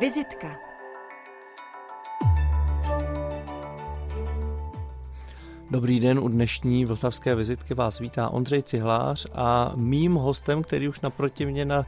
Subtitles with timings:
[0.00, 0.56] Vizitka.
[5.70, 11.00] Dobrý den, u dnešní vltavské vizitky vás vítá Ondřej Cihlář a mým hostem, který už
[11.00, 11.86] naproti mě na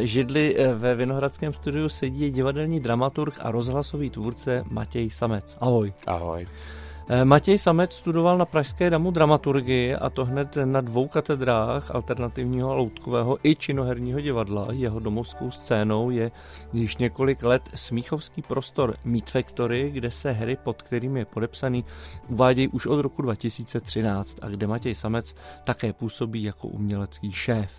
[0.00, 5.56] e, židli eh, ve Vinohradském studiu sedí, je divadelní dramaturg a rozhlasový tvůrce Matěj Samec.
[5.60, 5.92] Ahoj.
[6.06, 6.46] Ahoj.
[7.10, 12.70] Eh, Matěj Samec studoval na Pražské damu dramaturgii a to hned na dvou katedrách alternativního
[12.70, 14.68] a loutkového i činoherního divadla.
[14.70, 16.30] Jeho domovskou scénou je
[16.72, 21.84] již několik let smíchovský prostor Meat Factory, kde se hry, pod kterým je podepsaný,
[22.28, 25.34] uvádějí už od roku 2013 a kde Matěj Samec
[25.64, 27.70] také působí jako umělecký šéf.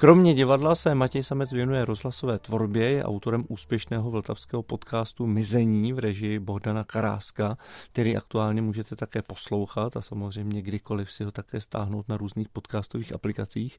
[0.00, 5.98] Kromě divadla se Matěj Samec věnuje rozhlasové tvorbě, je autorem úspěšného vltavského podcastu Mizení v
[5.98, 7.58] režii Bohdana Karáska,
[7.92, 13.12] který aktuálně můžete také poslouchat a samozřejmě kdykoliv si ho také stáhnout na různých podcastových
[13.12, 13.78] aplikacích.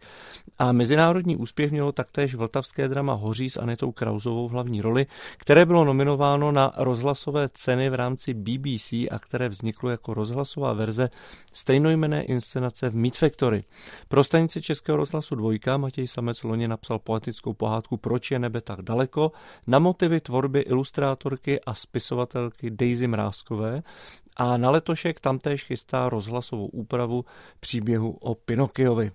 [0.60, 5.06] A mezinárodní úspěch mělo taktéž vltavské drama Hoří s Anetou Krauzovou v hlavní roli,
[5.38, 11.10] které bylo nominováno na rozhlasové ceny v rámci BBC a které vzniklo jako rozhlasová verze
[11.54, 13.64] stejnojmené inscenace v Meat Factory.
[14.08, 18.82] Pro stanici Českého rozhlasu dvojka Matěj Samec loni napsal poetickou pohádku Proč je nebe tak
[18.84, 19.32] daleko
[19.68, 23.84] na motivy tvorby ilustrátorky a spisovatelky Daisy Mrázkové
[24.38, 27.26] a na letošek tamtéž chystá rozhlasovou úpravu
[27.60, 29.12] příběhu o Pinokiovi.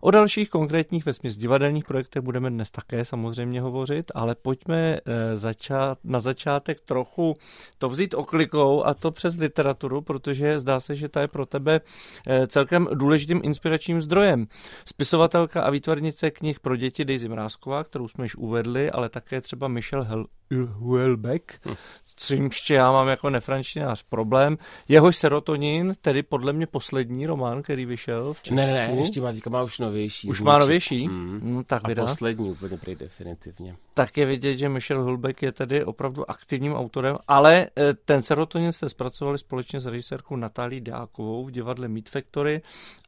[0.00, 5.98] O dalších konkrétních vesměs divadelních projektech budeme dnes také samozřejmě hovořit, ale pojďme eh, začát,
[6.04, 7.36] na začátek trochu
[7.78, 11.80] to vzít oklikou a to přes literaturu, protože zdá se, že ta je pro tebe
[12.26, 14.46] eh, celkem důležitým inspiračním zdrojem.
[14.84, 19.68] Spisovatelka a výtvarnice knih pro děti Daisy Mrázková, kterou jsme již uvedli, ale také třeba
[19.68, 21.74] Michel Hel- Huelbeck, hm.
[22.04, 24.55] s čímž já mám jako nefrančtinář problém.
[24.88, 28.54] Jehož serotonin, tedy podle mě poslední román, který vyšel v Česku.
[28.54, 30.28] Ne, ne, ještě má, má už novější.
[30.28, 31.08] Už má novější?
[31.08, 31.40] Mm.
[31.42, 32.02] No, tak A vydá.
[32.02, 33.76] poslední úplně prý definitivně.
[33.94, 38.72] Tak je vidět, že Michel Hulbeck je tedy opravdu aktivním autorem, ale eh, ten serotonin
[38.72, 42.62] jste zpracovali společně s režisérkou Natálí Dákovou v divadle Meat Factory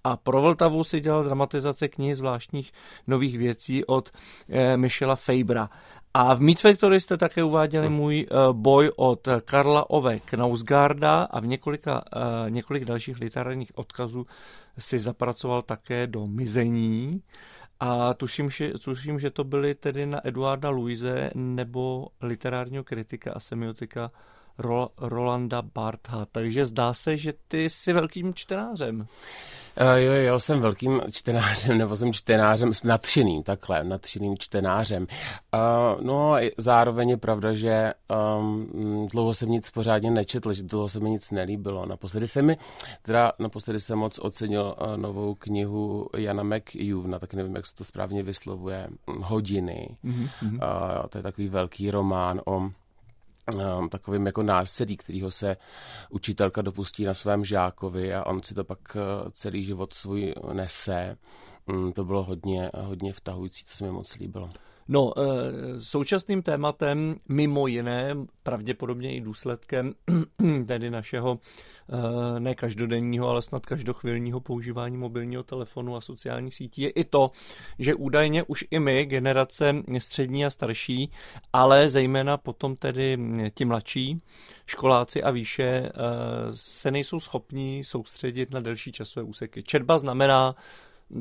[0.04, 2.72] a pro Vltavu si dělal dramatizace knihy zvláštních
[3.06, 4.10] nových věcí od
[4.48, 5.70] eh, Michela Fabra.
[6.20, 11.40] A v Meat Factory jste také uváděli můj uh, boj od Karla Ove Knausgarda a
[11.40, 14.26] v několika, uh, několik dalších literárních odkazů
[14.78, 17.22] si zapracoval také do Mizení.
[17.80, 23.40] A tuším že, tuším, že to byly tedy na Eduarda Luise nebo literárního kritika a
[23.40, 24.10] semiotika
[24.98, 26.26] Rolanda Bartha.
[26.32, 29.06] Takže zdá se, že ty jsi velkým čtenářem.
[29.80, 35.06] Uh, jo, jo, jsem velkým čtenářem, nebo jsem čtenářem, nadšeným, takhle, nadšeným čtenářem.
[35.54, 37.92] Uh, no, zároveň je pravda, že
[38.38, 41.86] um, dlouho jsem nic pořádně nečetl, že dlouho se mi nic nelíbilo.
[41.86, 42.56] Naposledy jsem mi,
[43.02, 47.84] teda naposledy jsem moc ocenil uh, novou knihu Jana McEwna, tak nevím, jak se to
[47.84, 49.96] správně vyslovuje, Hodiny.
[50.04, 50.52] Mm-hmm.
[50.52, 52.70] Uh, to je takový velký román o
[53.90, 55.56] takovým jako násilí, kterýho se
[56.10, 61.16] učitelka dopustí na svém žákovi a on si to pak uh, celý život svůj nese.
[61.66, 64.50] Um, to bylo hodně, hodně vtahující, to se mi moc líbilo.
[64.90, 69.94] No, eh, současným tématem, mimo jiné, pravděpodobně i důsledkem
[70.66, 71.38] tedy našeho
[71.88, 77.30] eh, ne každodenního, ale snad každochvilního používání mobilního telefonu a sociálních sítí je i to,
[77.78, 81.10] že údajně už i my, generace střední a starší,
[81.52, 83.18] ale zejména potom tedy
[83.54, 84.22] ti mladší,
[84.66, 85.90] školáci a výše, eh,
[86.50, 89.62] se nejsou schopní soustředit na delší časové úseky.
[89.62, 90.54] Četba znamená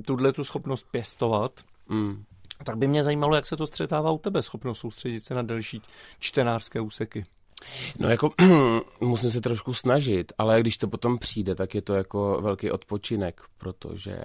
[0.05, 1.51] tuhle tu schopnost pěstovat,
[1.89, 2.23] mm
[2.63, 5.81] tak by mě zajímalo, jak se to střetává u tebe, schopnost soustředit se na delší
[6.19, 7.25] čtenářské úseky.
[7.99, 8.31] No jako
[9.01, 13.41] musím se trošku snažit, ale když to potom přijde, tak je to jako velký odpočinek,
[13.57, 14.17] protože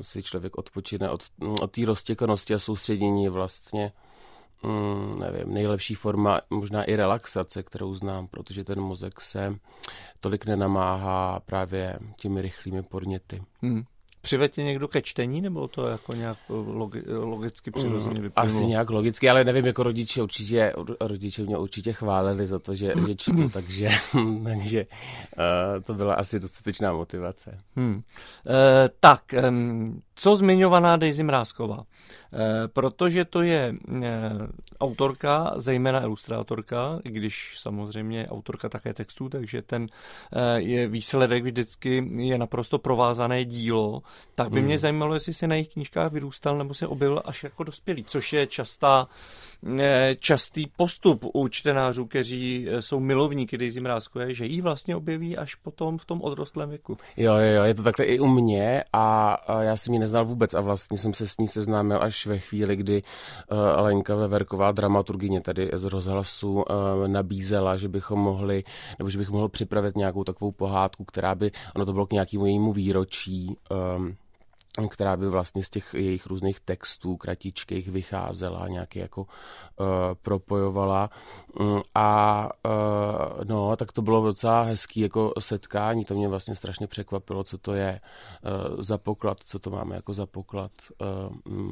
[0.00, 1.22] si člověk odpočine od,
[1.60, 3.92] od té roztěkanosti a soustředění vlastně
[4.62, 9.54] mm, nevím, nejlepší forma možná i relaxace, kterou znám, protože ten mozek se
[10.20, 13.42] tolik nenamáhá právě těmi rychlými podněty.
[13.62, 13.82] Hmm.
[14.22, 18.56] Přivedl tě někdo ke čtení, nebo to jako nějak logi, logicky přirozeně mm, vyplynulo?
[18.56, 22.92] Asi nějak logicky, ale nevím, jako rodiče určitě, rodiče mě určitě chválili za to, že,
[23.06, 23.88] že čtu, takže,
[24.44, 27.58] takže uh, to byla asi dostatečná motivace.
[27.76, 27.94] Hmm.
[27.94, 28.02] Uh,
[29.00, 31.84] tak, um, co zmiňovaná Daisy Mrázková?
[32.32, 34.30] Eh, protože to je eh,
[34.80, 39.86] autorka, zejména ilustrátorka, i když samozřejmě autorka také textů, takže ten
[40.32, 44.02] eh, je výsledek vždycky je naprosto provázané dílo,
[44.34, 44.78] tak by mě hmm.
[44.78, 48.46] zajímalo, jestli se na jejich knížkách vyrůstal nebo se objevil až jako dospělý, což je
[48.46, 49.08] častá,
[50.18, 55.98] častý postup u čtenářů, kteří jsou milovníky Daisy Mrázkové, že ji vlastně objeví až potom
[55.98, 56.96] v tom odrostlém věku.
[57.16, 60.54] Jo, jo, jo, je to takhle i u mě a já jsem ji neznal vůbec
[60.54, 63.02] a vlastně jsem se s ní seznámil až ve chvíli, kdy
[63.50, 66.62] uh, Lenka Veverková, dramaturgině tady z rozhlasu, uh,
[67.06, 68.64] nabízela, že bychom mohli,
[68.98, 72.46] nebo že bych mohl připravit nějakou takovou pohádku, která by, ono to bylo k nějakému
[72.46, 73.56] jejímu výročí,
[73.96, 74.16] um,
[74.88, 79.26] která by vlastně z těch jejich různých textů kratičkých vycházela, nějaký jako uh,
[80.22, 81.10] propojovala.
[81.60, 86.86] Mm, a uh, no, tak to bylo docela hezký jako setkání, to mě vlastně strašně
[86.86, 91.06] překvapilo, co to je uh, za poklad, co to máme jako za poklad uh,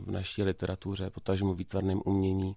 [0.04, 2.56] v naší literatuře, potažmu výtvarným umění.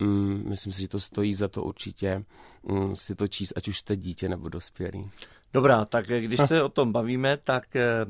[0.00, 2.24] Um, myslím si, že to stojí za to určitě
[2.62, 5.10] um, si to číst, ať už jste dítě nebo dospělý.
[5.52, 8.06] Dobrá, tak když se o tom bavíme, tak eh,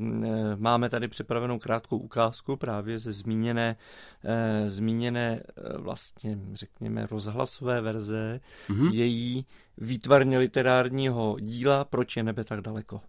[0.55, 3.75] máme tady připravenou krátkou ukázku právě ze zmíněné,
[4.23, 8.39] eh, zmíněné eh, vlastně, řekněme, rozhlasové verze
[8.69, 8.93] mm-hmm.
[8.93, 9.45] její
[9.77, 13.01] výtvarně literárního díla Proč je nebe tak daleko.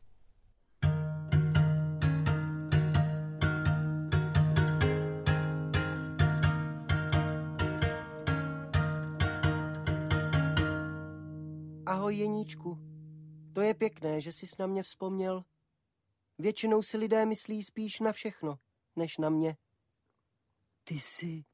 [11.86, 12.89] Ahoj Jeníčku.
[13.52, 15.44] To je pěkné, že jsi na mě vzpomněl.
[16.38, 18.58] Většinou si lidé myslí spíš na všechno,
[18.96, 19.56] než na mě.
[20.84, 21.44] Ty jsi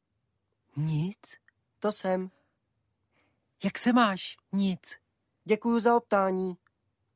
[0.76, 1.18] nic?
[1.78, 2.30] To jsem.
[3.64, 4.36] Jak se máš?
[4.52, 4.98] Nic.
[5.44, 6.56] Děkuju za optání.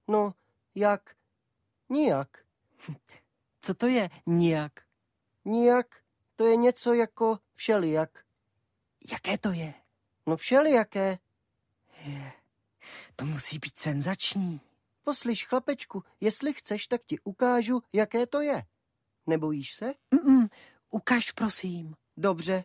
[0.09, 0.35] No,
[0.75, 1.17] jak?
[1.89, 2.45] Nijak.
[3.61, 4.73] Co to je nijak?
[5.45, 6.03] Nijak,
[6.37, 8.25] to je něco jako všelijak.
[9.13, 9.75] Jaké to je?
[10.27, 11.19] No všelijaké.
[12.05, 12.33] Je,
[13.17, 14.61] to musí být senzační.
[15.03, 18.63] Poslyš, chlapečku, jestli chceš, tak ti ukážu, jaké to je.
[19.27, 19.95] Nebojíš se?
[20.15, 20.49] Mm-mm,
[20.91, 21.95] ukaž, prosím.
[22.17, 22.65] Dobře.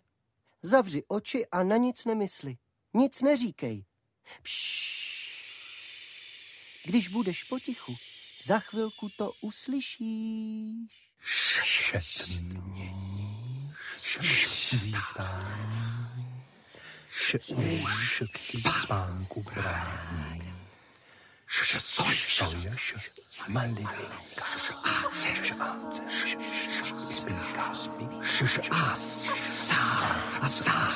[0.62, 2.58] Zavři oči a na nic nemysli.
[2.94, 3.86] Nic neříkej.
[4.42, 4.86] Pšš.
[6.86, 7.96] Když budeš potichu,
[8.44, 11.12] za chvilku to uslyšíš.
[11.64, 16.44] Šetmění, svítání,
[18.82, 20.55] spánku brání.
[21.48, 22.46] 试试坐一下
[22.78, 23.10] 试试
[23.48, 23.88] 慢点
[24.38, 29.82] 试试啊试试啊试试啊试试啊试试啊试试
[30.32, 30.90] 啊试试啊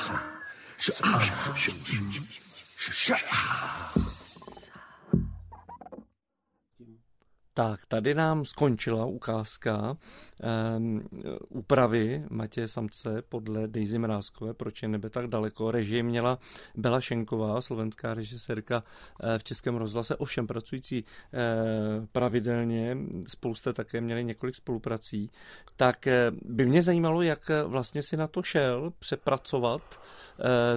[0.77, 1.21] 试试啊
[1.57, 4.18] 试试啊
[7.59, 9.97] Tak, tady nám skončila ukázka
[10.77, 11.07] um,
[11.49, 15.71] úpravy Matěje Samce podle Daisy Mrázkové, proč je nebe tak daleko.
[15.71, 16.39] Režim měla
[16.75, 18.83] Bela Šenková, slovenská režisérka
[19.23, 21.37] eh, v Českém rozhlase, ovšem pracující eh,
[22.11, 22.97] pravidelně,
[23.27, 25.31] spolu jste také měli několik spoluprací,
[25.75, 30.01] tak eh, by mě zajímalo, jak vlastně si na to šel přepracovat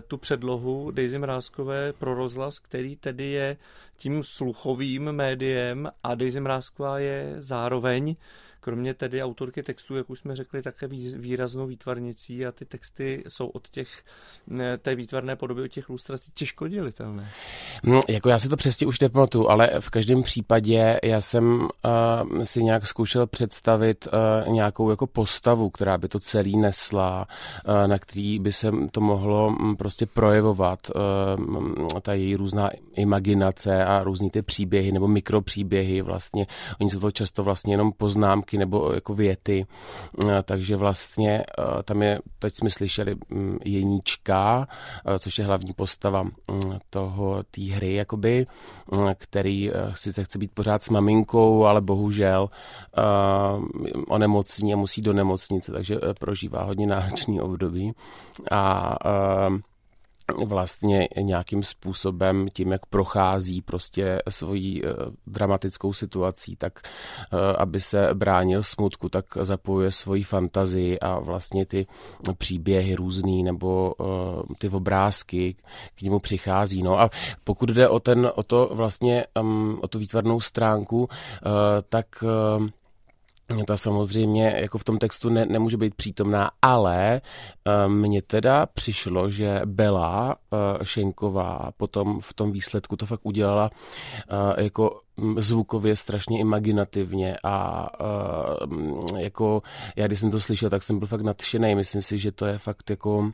[0.07, 3.57] tu předlohu Daisy Mrázkové pro rozhlas, který tedy je
[4.03, 8.17] tím sluchovým médiem a Daisy Mrázková je zároveň
[8.65, 10.87] kromě tedy autorky textů, jak už jsme řekli, také
[11.17, 14.03] výraznou výtvarnicí a ty texty jsou od těch,
[14.79, 17.31] té výtvarné podoby, od těch ilustrací těžko dělitelné.
[17.83, 22.43] No, jako já si to přesně už nepamatuju, ale v každém případě já jsem uh,
[22.43, 24.09] si nějak zkoušel představit
[24.47, 27.27] uh, nějakou jako postavu, která by to celý nesla,
[27.69, 33.85] uh, na který by se to mohlo um, prostě projevovat, uh, ta její různá imaginace
[33.85, 36.47] a různý ty příběhy nebo mikropříběhy vlastně.
[36.81, 39.67] Oni jsou to často vlastně jenom poznámky poznámky nebo jako věty,
[40.25, 44.69] eh, takže vlastně eh, tam je, teď jsme slyšeli mm, Jeníčka,
[45.07, 46.33] eh, což je hlavní postava mm,
[46.91, 48.47] toho té hry, jakoby,
[49.19, 52.49] který sice chce být pořád s maminkou, ale bohužel
[54.09, 57.93] onemocní a musí do nemocnice, takže prožívá hodně náročný období.
[58.51, 58.97] A
[60.45, 64.91] vlastně nějakým způsobem tím, jak prochází prostě svojí uh,
[65.27, 66.81] dramatickou situací, tak
[67.33, 71.87] uh, aby se bránil smutku, tak zapojuje svoji fantazii a vlastně ty
[72.39, 74.07] příběhy různý nebo uh,
[74.59, 75.57] ty obrázky
[75.95, 76.83] k němu přichází.
[76.83, 77.11] No a
[77.45, 81.09] pokud jde o, ten, o to vlastně, um, o tu výtvarnou stránku,
[81.89, 82.25] tak
[83.67, 87.21] ta samozřejmě jako v tom textu ne, nemůže být přítomná, ale
[87.67, 93.71] uh, mně teda přišlo, že Bela uh, Šenková potom v tom výsledku to fakt udělala
[93.71, 95.01] uh, jako
[95.37, 99.63] zvukově strašně imaginativně a uh, jako
[99.97, 101.75] já když jsem to slyšel, tak jsem byl fakt nadšený.
[101.75, 103.33] Myslím si, že to je fakt jako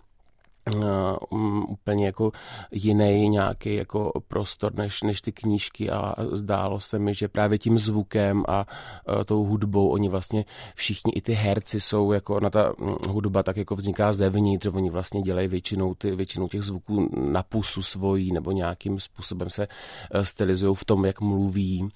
[1.69, 2.33] úplně jako
[2.71, 7.79] jiný nějaký jako prostor než, než ty knížky a zdálo se mi, že právě tím
[7.79, 10.45] zvukem a uh, tou hudbou oni vlastně
[10.75, 14.91] všichni i ty herci jsou jako na ta um, hudba tak jako vzniká zevnitř, oni
[14.91, 20.23] vlastně dělají většinou, ty, většinou těch zvuků na pusu svojí nebo nějakým způsobem se uh,
[20.23, 21.89] stylizují v tom, jak mluví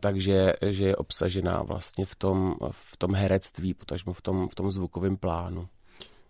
[0.00, 4.70] takže že je obsažená vlastně v tom, v tom herectví, potažmo v tom, v tom
[4.70, 5.68] zvukovém plánu.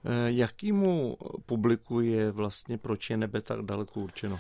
[0.05, 4.38] Eh, jakýmu publiku je vlastně Proč je nebe tak daleko určeno?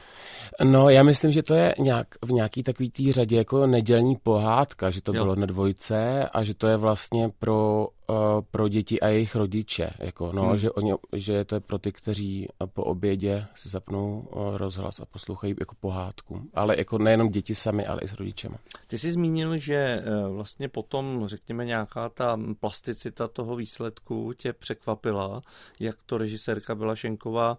[0.64, 4.90] No, já myslím, že to je nějak, v nějaký takový té řadě jako nedělní pohádka,
[4.90, 5.24] že to jo.
[5.24, 9.90] bylo na dvojce a že to je vlastně pro Eh, pro děti a jejich rodiče.
[9.98, 10.58] Jako, no, hmm.
[10.58, 15.04] že, oni, že to je pro ty, kteří po obědě si zapnou eh, rozhlas a
[15.04, 16.42] poslouchají jako pohádku.
[16.54, 18.56] Ale jako nejenom děti sami, ale i s rodičem.
[18.86, 25.42] Ty jsi zmínil, že eh, vlastně potom, řekněme, nějaká ta plasticita toho výsledku tě překvapila,
[25.80, 27.58] jak to režisérka Byla Šenková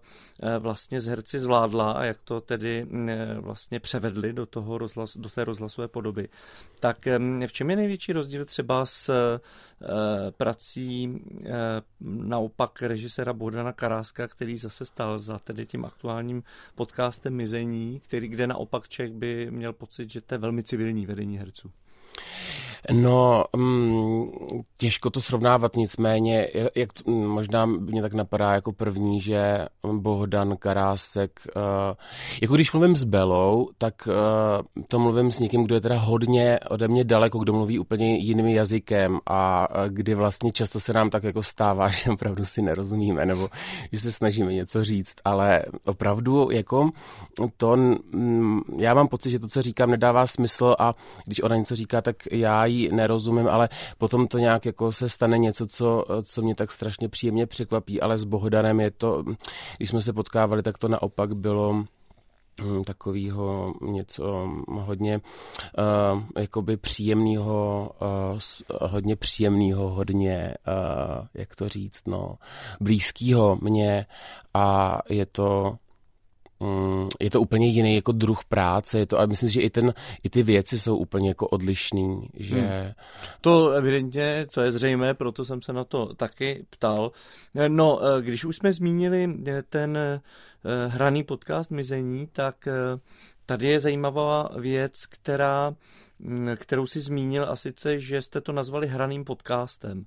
[0.58, 2.86] vlastně z herci zvládla a jak to tedy
[3.40, 6.28] vlastně převedli do, toho rozhlas, do té rozhlasové podoby.
[6.80, 7.06] Tak
[7.46, 9.38] v čem je největší rozdíl třeba s
[10.40, 11.50] prací eh,
[12.00, 16.42] naopak režiséra Bohdana Karáska, který zase stal za tedy tím aktuálním
[16.74, 21.38] podcastem Mizení, který, kde naopak člověk by měl pocit, že to je velmi civilní vedení
[21.38, 21.70] herců.
[22.92, 24.30] No, mm,
[24.78, 31.62] těžko to srovnávat, nicméně, jak možná mě tak napadá jako první, že Bohdan Karásek, uh,
[32.42, 36.60] jako když mluvím s Belou, tak uh, to mluvím s někým, kdo je teda hodně
[36.70, 41.10] ode mě daleko, kdo mluví úplně jiným jazykem a uh, kdy vlastně často se nám
[41.10, 43.48] tak jako stává, že opravdu si nerozumíme, nebo
[43.92, 46.90] že se snažíme něco říct, ale opravdu jako
[47.56, 50.94] to, mm, já mám pocit, že to, co říkám, nedává smysl a
[51.26, 55.38] když ona něco říká, tak já jí nerozumím, ale potom to nějak jako se stane
[55.38, 59.24] něco, co, co mě tak strašně příjemně překvapí, ale s Bohdanem je to,
[59.76, 61.72] když jsme se potkávali, tak to naopak bylo
[62.60, 67.90] hm, takového něco hodně uh, jakoby příjemného,
[68.32, 72.34] uh, hodně příjemného, hodně, uh, jak to říct, no,
[72.80, 74.06] blízkého mě
[74.54, 75.89] a je to Mm,
[77.20, 80.30] je to úplně jiný jako druh práce, je to, a myslím, že i, ten, i
[80.30, 82.60] ty věci jsou úplně jako odlišný, že...
[82.60, 82.92] Hmm.
[83.40, 87.12] To evidentně, to je zřejmé, proto jsem se na to taky ptal.
[87.68, 90.20] No, eh, když už jsme zmínili eh, ten eh,
[90.86, 92.68] hraný podcast Mizení, tak
[93.46, 95.74] tady je zajímavá věc, která,
[96.18, 100.04] mm, kterou si zmínil a sice, že jste to nazvali hraným podcastem.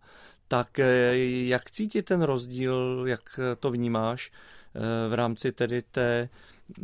[0.48, 0.78] Tak
[1.24, 4.32] jak cítit ten rozdíl, jak to vnímáš?
[4.76, 6.30] Eh, v rámci tedy té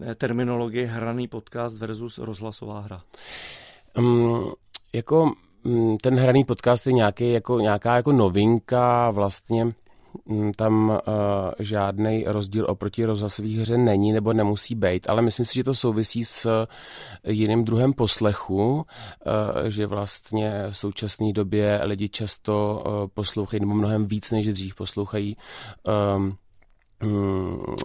[0.02, 3.02] eh, terminologie hraný podcast versus rozhlasová hra?
[3.98, 4.54] Um,
[4.94, 5.32] jako
[5.64, 9.74] mm, ten hraný podcast je nějaký, jako, nějaká jako novinka vlastně
[10.26, 10.98] mm, tam uh,
[11.60, 16.26] žádný rozdíl oproti rozhlasové hře není nebo nemusí být, ale myslím si, že to souvisí
[16.26, 16.68] s
[17.28, 18.84] jiným druhem poslechu, uh,
[19.68, 25.38] že vlastně v současné době lidi často uh, poslouchají, nebo mnohem víc než dřív poslouchají
[26.18, 26.38] um,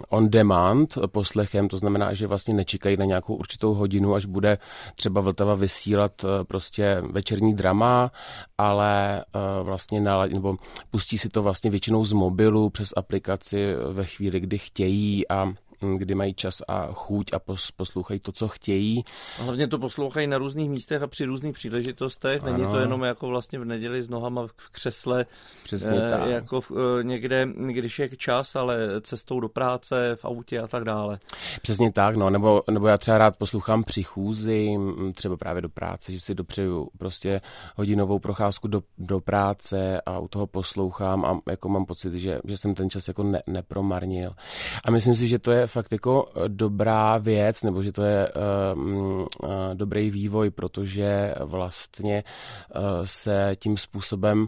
[0.09, 4.57] on demand poslechem, to znamená, že vlastně nečekají na nějakou určitou hodinu, až bude
[4.95, 8.11] třeba Vltava vysílat eh, prostě večerní drama,
[8.57, 9.23] ale eh,
[9.63, 10.55] vlastně nalad, nebo
[10.91, 15.53] pustí si to vlastně většinou z mobilu přes aplikaci ve chvíli, kdy chtějí a
[15.97, 17.39] kdy mají čas a chuť a
[17.77, 19.03] poslouchají to, co chtějí.
[19.39, 22.43] A hlavně to poslouchají na různých místech a při různých příležitostech.
[22.43, 22.71] Není ano.
[22.71, 25.25] to jenom jako vlastně v neděli s nohama v křesle,
[25.63, 26.29] Přesně eh, tak.
[26.29, 30.83] jako v, eh, někde, když je čas, ale cestou do práce, v autě a tak
[30.83, 31.19] dále.
[31.61, 34.77] Přesně tak, no, nebo, nebo já třeba rád poslouchám při chůzi,
[35.15, 37.41] třeba právě do práce, že si dopřeju prostě
[37.75, 42.57] hodinovou procházku do, do práce a u toho poslouchám a jako mám pocit, že, že
[42.57, 44.35] jsem ten čas jako ne, nepromarnil.
[44.83, 48.27] A myslím si, že to je fakt jako eh, dobrá věc, nebo že to je
[48.31, 54.47] uh, dobrý vývoj, protože vlastně uh, se tím způsobem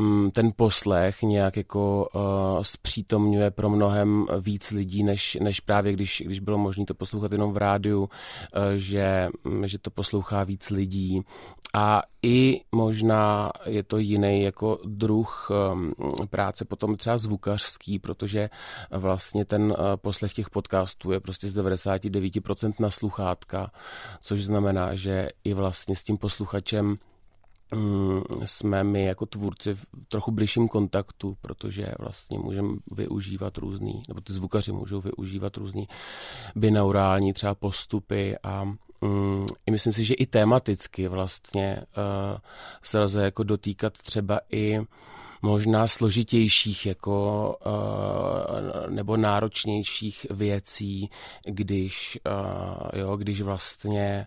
[0.00, 2.20] um, ten poslech nějak jako uh,
[2.62, 7.52] zpřítomňuje pro mnohem víc lidí, než, než právě když, když bylo možné to poslouchat jenom
[7.52, 8.08] v rádiu, uh,
[8.76, 9.28] že,
[9.66, 11.22] že to poslouchá víc lidí.
[11.74, 15.92] A i možná je to jiný jako druh um,
[16.30, 18.50] práce potom třeba zvukařský, protože
[18.90, 23.70] vlastně ten uh, poslech těch podcastů je prostě z 99% na sluchátka,
[24.20, 26.98] což znamená, že i vlastně s tím posluchačem
[27.72, 34.20] um, jsme my jako tvůrci v trochu bližším kontaktu, protože vlastně můžeme využívat různý, nebo
[34.20, 35.88] ty zvukaři můžou využívat různý
[36.56, 42.38] binaurální třeba postupy a Mm, myslím si, že i tematicky vlastně uh,
[42.82, 44.80] se lze jako dotýkat třeba i
[45.42, 51.10] možná složitějších jako, uh, nebo náročnějších věcí,
[51.44, 54.26] když, uh, jo, když vlastně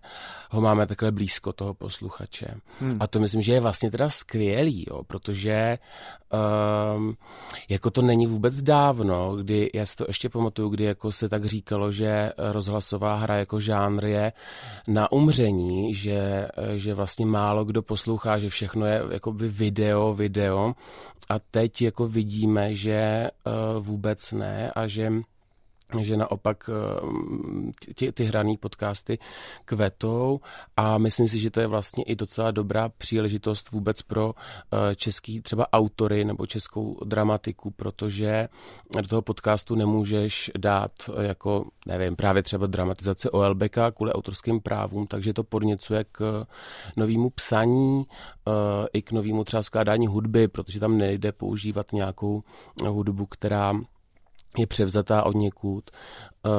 [0.50, 2.54] ho máme takhle blízko toho posluchače.
[2.80, 2.96] Hmm.
[3.00, 5.78] A to myslím, že je vlastně teda skvělý, jo, protože
[6.96, 7.16] um,
[7.68, 11.44] jako to není vůbec dávno, kdy, já si to ještě pamatuju, kdy jako se tak
[11.44, 14.32] říkalo, že rozhlasová hra jako žánr je
[14.88, 20.74] na umření, že, že vlastně málo kdo poslouchá, že všechno je jakoby video, video
[21.28, 25.12] a teď jako vidíme, že uh, vůbec ne a že
[26.00, 29.18] že naopak eh, ty, ty hraný podcasty
[29.64, 30.40] kvetou
[30.76, 35.40] a myslím si, že to je vlastně i docela dobrá příležitost vůbec pro eh, český
[35.40, 38.48] třeba autory nebo českou dramatiku, protože
[39.00, 45.32] do toho podcastu nemůžeš dát jako, nevím, právě třeba dramatizace OLBK kvůli autorským právům, takže
[45.32, 46.46] to podněcuje k
[46.96, 48.06] novému psaní
[48.48, 48.52] eh,
[48.92, 52.42] i k novému třeba skládání hudby, protože tam nejde používat nějakou
[52.88, 53.74] hudbu, která
[54.58, 55.90] je převzatá od někud,
[56.46, 56.52] uh,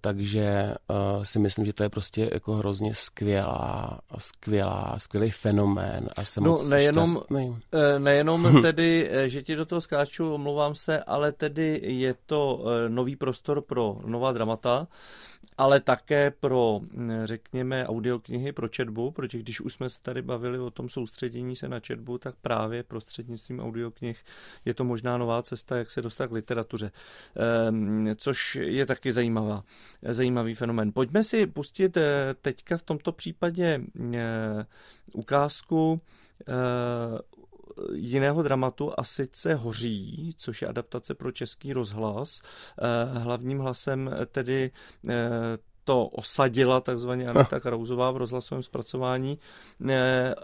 [0.00, 6.24] takže uh, si myslím, že to je prostě jako hrozně skvělá, skvělá, skvělý fenomén a
[6.24, 7.56] jsem no, moc nejenom, šťastný.
[7.72, 13.16] Eh, nejenom tedy, že ti do toho skáču, omlouvám se, ale tedy je to nový
[13.16, 14.86] prostor pro nová dramata,
[15.58, 16.80] ale také pro,
[17.24, 21.68] řekněme, audioknihy, pro četbu, protože když už jsme se tady bavili o tom soustředění se
[21.68, 24.24] na četbu, tak právě prostřednictvím audioknih
[24.64, 26.90] je to možná nová cesta, jak se dostat k literatuře,
[27.36, 29.64] ehm, což je taky zajímavá,
[30.02, 30.92] zajímavý fenomén.
[30.92, 33.80] Pojďme si pustit eh, teďka v tomto případě
[34.14, 34.66] eh,
[35.12, 36.00] ukázku
[36.48, 37.18] eh,
[37.92, 42.42] jiného dramatu a sice Hoří, což je adaptace pro český rozhlas.
[42.42, 44.70] Eh, hlavním hlasem tedy
[45.08, 45.14] eh,
[45.84, 49.38] to osadila takzvaně Anita Krauzová v rozhlasovém zpracování.
[49.88, 50.34] Eh,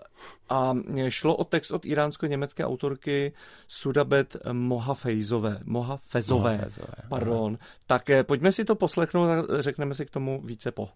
[0.49, 0.75] a
[1.09, 3.33] šlo o text od iránsko-německé autorky
[3.69, 5.61] Sudabet Mohafejzové.
[5.65, 6.53] Mohafezové.
[6.53, 6.95] Mohafezové.
[7.09, 7.59] Pardon.
[7.87, 10.89] Tak pojďme si to poslechnout a řekneme si k tomu více po.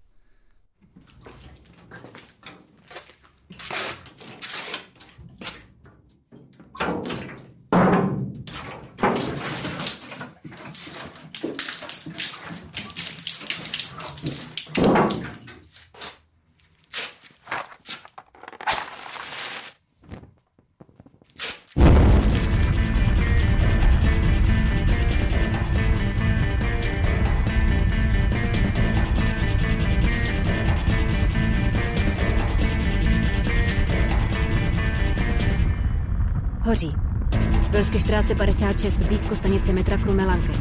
[38.08, 40.52] Velský 56 blízko stanice metra Krumelanke.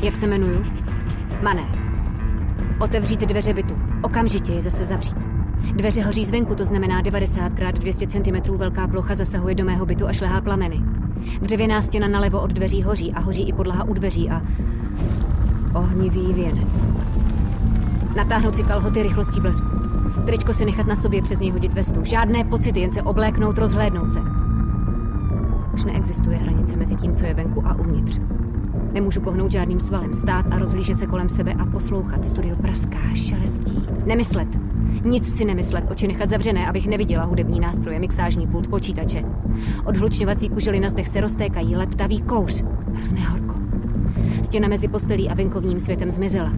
[0.00, 0.64] Jak se jmenuju?
[1.42, 1.64] Mané.
[2.80, 3.78] Otevřít dveře bytu.
[4.02, 5.16] Okamžitě je zase zavřít.
[5.74, 10.06] Dveře hoří zvenku, to znamená 90 x 200 cm velká plocha zasahuje do mého bytu
[10.06, 10.80] a šlehá plameny.
[11.40, 14.42] Dřevěná stěna nalevo od dveří hoří a hoří i podlaha u dveří a...
[15.74, 16.86] Ohnivý věnec.
[18.16, 19.66] Natáhnout si kalhoty rychlostí blesku.
[20.26, 22.04] Tričko si nechat na sobě přes něj hodit vestu.
[22.04, 24.18] Žádné pocity, jen se obléknout, rozhlédnout se.
[25.74, 28.20] Už neexistuje hranice mezi tím, co je venku a uvnitř.
[28.92, 32.26] Nemůžu pohnout žádným svalem, stát a rozhlížet se kolem sebe a poslouchat.
[32.26, 33.86] Studio praská, šelestí.
[34.06, 34.48] Nemyslet.
[35.04, 39.24] Nic si nemyslet, oči nechat zavřené, abych neviděla hudební nástroje, mixážní pult, počítače.
[39.84, 42.64] Odhlučňovací kužely na zdech se roztékají, leptavý kouř.
[42.94, 43.54] Hrozné horko.
[44.44, 46.52] Stěna mezi postelí a venkovním světem zmizela.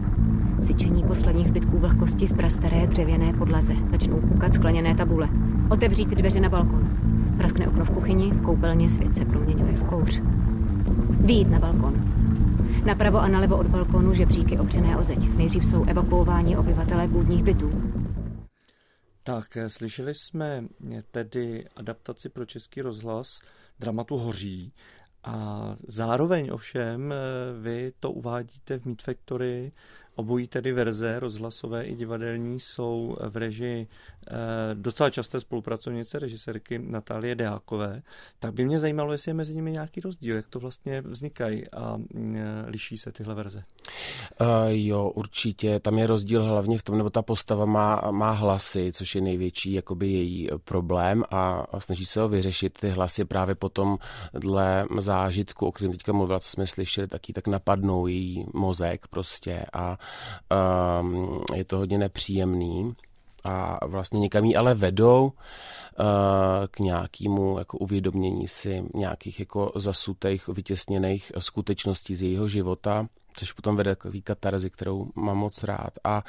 [0.63, 3.73] Syčení posledních zbytků vlhkosti v prastaré dřevěné podlaze.
[3.91, 5.29] Začnou kukat skleněné tabule.
[5.69, 7.04] Otevřít dveře na balkon.
[7.45, 10.19] Praskne okno v kuchyni, v koupelně svět se proměňuje v kouř.
[11.25, 11.93] Výjít na balkon.
[12.85, 15.19] Napravo a nalevo od balkonu žebříky opřené o zeď.
[15.37, 17.93] Nejdřív jsou evakuováni obyvatelé půdních bytů.
[19.23, 23.39] Tak, eh, slyšeli jsme eh, tedy adaptaci pro český rozhlas
[23.79, 24.73] dramatu Hoří
[25.23, 27.15] a zároveň ovšem eh,
[27.61, 29.71] vy to uvádíte v Meat Factory
[30.15, 33.87] Obojí tedy verze, rozhlasové i divadelní, jsou v režii
[34.73, 38.01] docela časté spolupracovnice režisérky Natálie Deákové.
[38.39, 41.97] Tak by mě zajímalo, jestli je mezi nimi nějaký rozdíl, jak to vlastně vznikají a
[41.97, 43.63] mm, eh, liší se tyhle verze.
[44.41, 45.79] Uh, jo, určitě.
[45.79, 49.73] Tam je rozdíl hlavně v tom, nebo ta postava má, má hlasy, což je největší
[49.73, 52.79] jakoby její problém a, a snaží se ho vyřešit.
[52.79, 53.97] Ty hlasy právě potom
[54.33, 59.65] dle zážitku, o kterém teďka mluvila, co jsme slyšeli, taky tak napadnou její mozek prostě
[59.73, 59.97] a
[61.01, 62.95] um, je to hodně nepříjemný
[63.45, 66.05] a vlastně někam jí ale vedou uh,
[66.71, 73.75] k nějakému jako uvědomění si nějakých jako zasutých, vytěsněných skutečností z jejího života což potom
[73.75, 75.93] vede k katarzy, kterou mám moc rád.
[76.03, 76.23] A,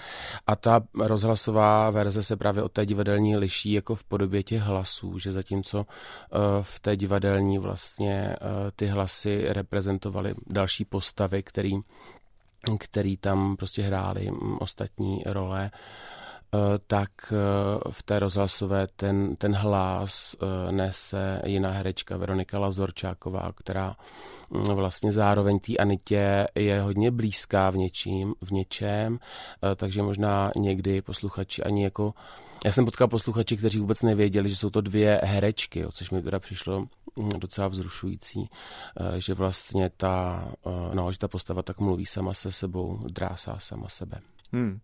[0.46, 5.18] a ta rozhlasová verze se právě od té divadelní liší jako v podobě těch hlasů,
[5.18, 5.84] že zatímco uh,
[6.62, 11.78] v té divadelní vlastně uh, ty hlasy reprezentovaly další postavy, který,
[12.78, 16.15] který tam prostě hráli mm, ostatní role, Eh,
[16.86, 17.36] tak eh,
[17.90, 23.96] v té rozhlasové ten, ten hlas eh, nese jiná herečka Veronika Lazorčáková, která
[24.50, 29.18] mm, vlastně zároveň té Anitě je hodně blízká v něčím, v něčem,
[29.76, 32.14] takže možná někdy posluchači ani jako
[32.64, 36.22] já jsem potkal posluchači, kteří vůbec nevěděli, že jsou to dvě herečky, jo, což mi
[36.22, 36.80] teda přišlo
[37.16, 38.50] mm, docela vzrušující,
[39.18, 40.48] že vlastně ta,
[40.94, 44.20] no, že ta postava tak mluví sama se sebou, drásá sama sebe.
[44.52, 44.78] Hmm.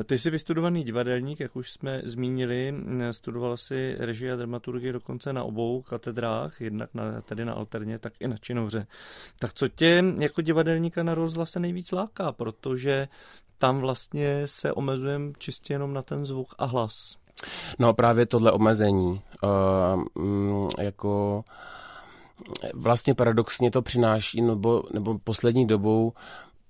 [0.00, 2.74] Eh, ty jsi vystudovaný divadelník, jak už jsme zmínili,
[3.10, 8.12] studoval si režii a dramaturgii dokonce na obou katedrách, jednak na, tedy na Alterně, tak
[8.20, 8.86] i na Činohře.
[9.38, 13.08] Tak co tě jako divadelníka na rozhlase nejvíc láká, protože
[13.58, 17.16] tam vlastně se omezujeme čistě jenom na ten zvuk a hlas.
[17.78, 21.44] No právě tohle omezení, uh, jako
[22.74, 26.12] vlastně paradoxně to přináší, nebo, nebo poslední dobou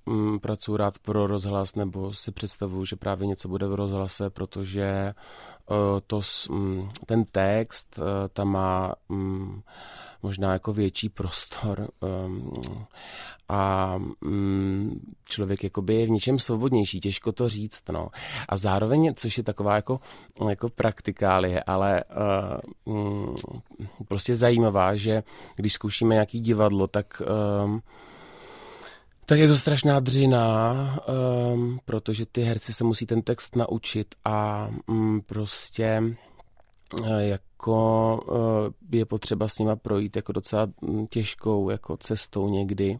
[0.06, 5.14] mm, pracuji rád pro rozhlas nebo si představuju, že právě něco bude v rozhlase, protože
[5.70, 9.62] uh, to, um, ten text uh, tam má um,
[10.22, 11.88] možná jako větší prostor
[12.26, 12.52] um,
[13.48, 18.08] a um, člověk jakoby je v něčem svobodnější, těžko to říct, no.
[18.48, 20.00] A zároveň, což je taková jako,
[20.48, 22.04] jako praktikálie, ale
[22.84, 23.34] uh, um,
[24.08, 25.22] prostě zajímavá, že
[25.56, 27.22] když zkoušíme nějaký divadlo, tak
[27.64, 27.82] um,
[29.26, 30.74] tak je to strašná dřina,
[31.54, 36.02] um, protože ty herci se musí ten text naučit a um, prostě
[37.00, 42.98] uh, jako uh, je potřeba s nima projít jako docela mm, těžkou jako cestou někdy.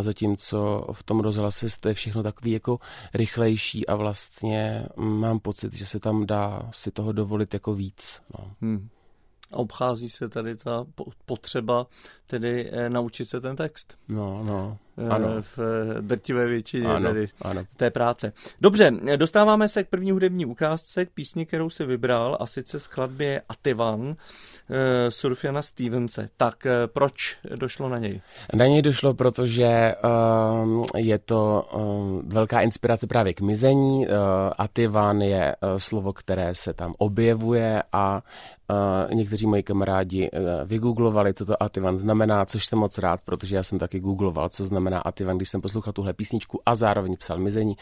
[0.00, 2.78] Zatímco v tom rozhlase je všechno takový jako
[3.14, 8.20] rychlejší a vlastně mm, mám pocit, že se tam dá si toho dovolit jako víc.
[8.38, 8.50] No.
[8.60, 8.88] Hmm.
[9.52, 10.86] A obchází se tady ta
[11.26, 11.86] potřeba
[12.26, 13.98] tedy eh, naučit se ten text.
[14.08, 14.78] No, no.
[14.98, 15.28] Eh, ano.
[15.40, 17.64] v eh, drtivé většině ano, tedy ano.
[17.76, 18.32] té práce.
[18.60, 23.42] Dobře, dostáváme se k první hudební ukázce, k písni, kterou si vybral, a sice skladbě
[23.48, 24.16] Ativan
[25.08, 26.28] Surfiana Stevense.
[26.36, 28.20] Tak proč došlo na něj?
[28.54, 29.94] Na něj došlo, protože
[30.62, 34.06] um, je to um, velká inspirace právě k mizení.
[34.06, 34.12] Uh,
[34.58, 38.22] Ativan je uh, slovo, které se tam objevuje a
[38.70, 43.56] uh, někteří moji kamarádi uh, vygooglovali, co to Ativan znamená, což jsem moc rád, protože
[43.56, 47.38] já jsem taky googloval, co znamená Ativan, když jsem poslouchal tuhle písničku a zároveň psal
[47.38, 47.76] mizení.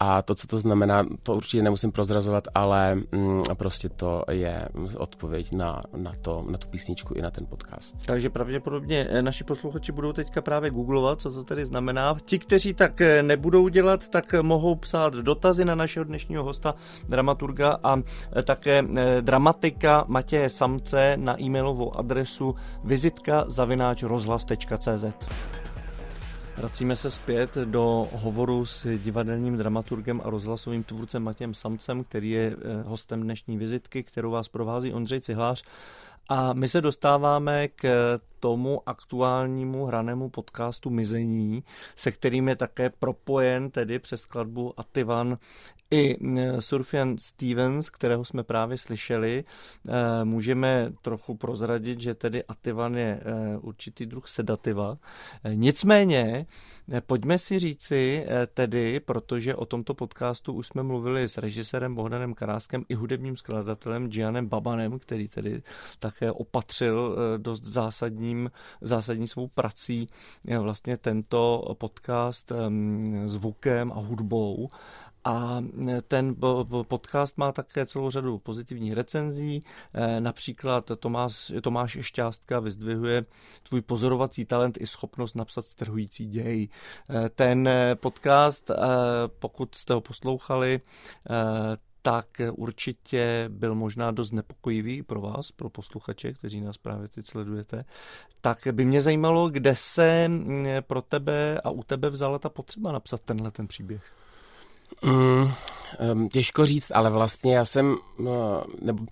[0.00, 5.52] A to, co to znamená, to určitě nemusím prozrazovat, ale mm, prostě to je odpověď
[5.52, 7.96] na, na, to, na tu písničku i na ten podcast.
[8.06, 12.16] Takže pravděpodobně eh, naši posluchači budou teďka právě googlovat, co to tedy znamená.
[12.24, 16.74] Ti, kteří tak eh, nebudou dělat, tak eh, mohou psát dotazy na našeho dnešního hosta,
[17.08, 18.02] dramaturga a
[18.44, 18.84] také
[19.20, 25.04] dramatika Matěje Samce na e-mailovou adresu vizitka zavináč rozhlas.cz.
[26.56, 32.56] Vracíme se zpět do hovoru s divadelním dramaturgem a rozhlasovým tvůrcem Matějem Samcem, který je
[32.56, 35.64] eh, hostem dnešní vizitky, kterou vás provází Ondřej Cihlář.
[36.28, 41.64] A my se dostáváme k tomu aktuálnímu hranému podcastu Mizení,
[41.96, 45.38] se kterým je také propojen tedy přes skladbu Ativan
[45.92, 49.44] i e, Surfian Stevens, kterého jsme právě slyšeli.
[49.88, 54.98] E, můžeme trochu prozradit, že tedy Ativan je e, určitý druh sedativa.
[55.54, 56.46] Nicméně,
[57.06, 62.84] pojďme si říci tedy, protože o tomto podcastu už jsme mluvili s režisérem Bohdanem Karáskem
[62.88, 65.62] i hudebním skladatelem Gianem Babanem, který tedy
[65.98, 68.50] také opatřil dost zásadním,
[68.80, 70.08] zásadní svou prací
[70.58, 72.52] vlastně tento podcast
[73.26, 74.68] zvukem a hudbou.
[75.24, 75.64] A
[76.08, 76.36] ten
[76.88, 79.64] podcast má také celou řadu pozitivních recenzí.
[79.94, 83.24] E, například Tomáš, Tomáš Šťástka vyzdvihuje
[83.62, 86.68] tvůj pozorovací talent i schopnost napsat strhující děj.
[87.10, 88.74] E, ten podcast, e,
[89.38, 90.80] pokud jste ho poslouchali,
[92.02, 97.84] tak určitě byl možná dost nepokojivý pro vás, pro posluchače, kteří nás právě teď sledujete.
[98.40, 100.30] Tak by mě zajímalo, kde se
[100.80, 104.21] pro tebe a u tebe vzala ta potřeba napsat tenhle ten příběh.
[105.02, 109.04] Mm, těžko říct, ale vlastně já jsem, no, nebo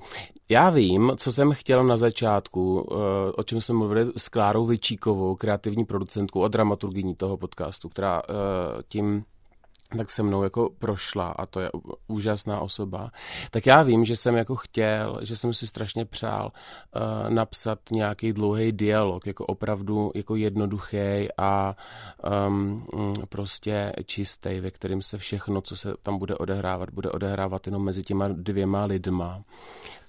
[0.48, 5.36] já vím, co jsem chtěl na začátku, eh, o čem jsme mluvili s Klárou Vyčíkovou,
[5.36, 8.32] kreativní producentkou a dramaturgyní toho podcastu, která eh,
[8.88, 9.24] tím
[9.96, 11.70] tak se mnou jako prošla a to je
[12.08, 13.10] úžasná osoba,
[13.50, 18.32] tak já vím, že jsem jako chtěl, že jsem si strašně přál uh, napsat nějaký
[18.32, 21.76] dlouhý dialog, jako opravdu jako jednoduchý a
[22.48, 22.86] um,
[23.28, 28.02] prostě čistý, ve kterém se všechno, co se tam bude odehrávat, bude odehrávat jenom mezi
[28.02, 29.42] těma dvěma lidma.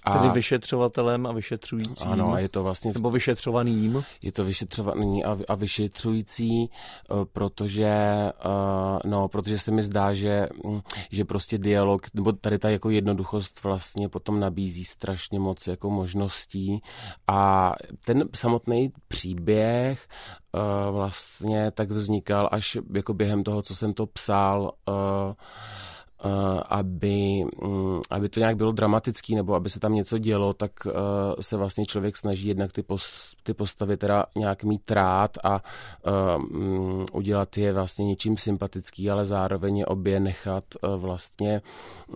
[0.04, 0.18] A...
[0.18, 2.12] Tedy vyšetřovatelem a vyšetřujícím.
[2.12, 2.92] Ano, a je to vlastně...
[2.94, 4.04] Nebo vyšetřovaným.
[4.22, 10.48] Je to vyšetřovaný a, a vyšetřující, eh, protože, eh, no, protože se mi zdá, že,
[10.66, 15.90] hm, že prostě dialog, nebo tady ta jako jednoduchost vlastně potom nabízí strašně moc jako
[15.90, 16.82] možností
[17.26, 17.72] a
[18.04, 20.08] ten samotný příběh
[20.54, 24.72] eh, vlastně tak vznikal až jako během toho, co jsem to psal,
[26.68, 30.90] aby, mm, aby to nějak bylo dramatický nebo aby se tam něco dělo, tak eh,
[31.42, 35.62] se vlastně člověk snaží jednak ty, pos, ty postavy teda nějak mít rád a
[36.36, 40.64] um, udělat je vlastně něčím sympatický, ale zároveň je obě nechat
[40.96, 41.62] vlastně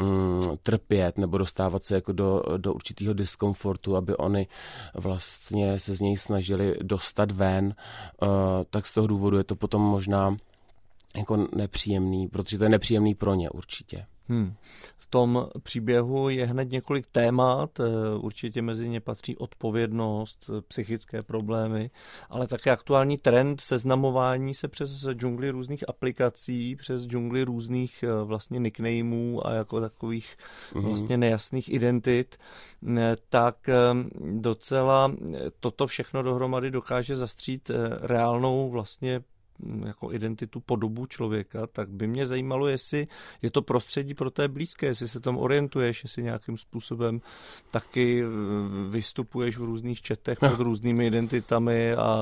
[0.03, 4.47] um, trpět nebo dostávat se jako do, do určitého diskomfortu, aby oni
[4.95, 7.75] vlastně se z něj snažili dostat ven,
[8.23, 8.29] uh,
[8.71, 10.37] tak z toho důvodu je to potom možná
[11.17, 14.07] jako nepříjemný, protože to je nepříjemný pro ně určitě.
[14.29, 14.55] Hmm.
[14.99, 17.85] V tom příběhu je hned několik témat, eh,
[18.19, 21.91] určitě mezi ně patří odpovědnost, psychické problémy,
[22.31, 28.59] ale také aktuální trend seznamování se přes džungly různých aplikací, přes džungly různých eh, vlastně
[28.59, 30.37] nicknameů a jako takových
[30.75, 30.83] mm.
[30.83, 32.37] vlastně nejasných identit,
[32.99, 33.57] eh, tak
[34.33, 35.13] docela
[35.61, 39.23] toto všechno dohromady dokáže zastřít reálnou vlastně
[39.87, 43.09] jako identitu, podobu člověka, tak by mě zajímalo, jestli
[43.43, 47.21] je to prostředí pro té blízké, jestli se tam orientuješ, jestli nějakým způsobem
[47.71, 48.27] taky eh,
[48.91, 52.19] vystupuješ v různých četech pod různými identitami a,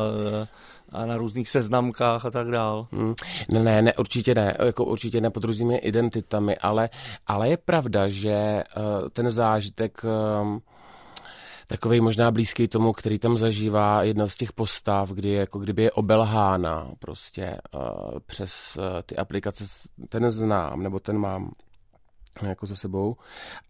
[0.93, 2.87] a na různých seznamkách a tak dál.
[2.93, 3.15] Hmm.
[3.53, 6.91] Ne, ne, ne, určitě ne, jako určitě ne pod různými identitami, ale,
[7.27, 10.59] ale je pravda, že uh, ten zážitek uh,
[11.67, 15.93] takový možná blízký tomu, který tam zažívá jedna z těch postav, kdy jako kdyby je
[15.93, 19.65] obelhána prostě uh, přes uh, ty aplikace,
[20.09, 21.51] ten znám, nebo ten mám
[22.43, 23.17] jako za sebou.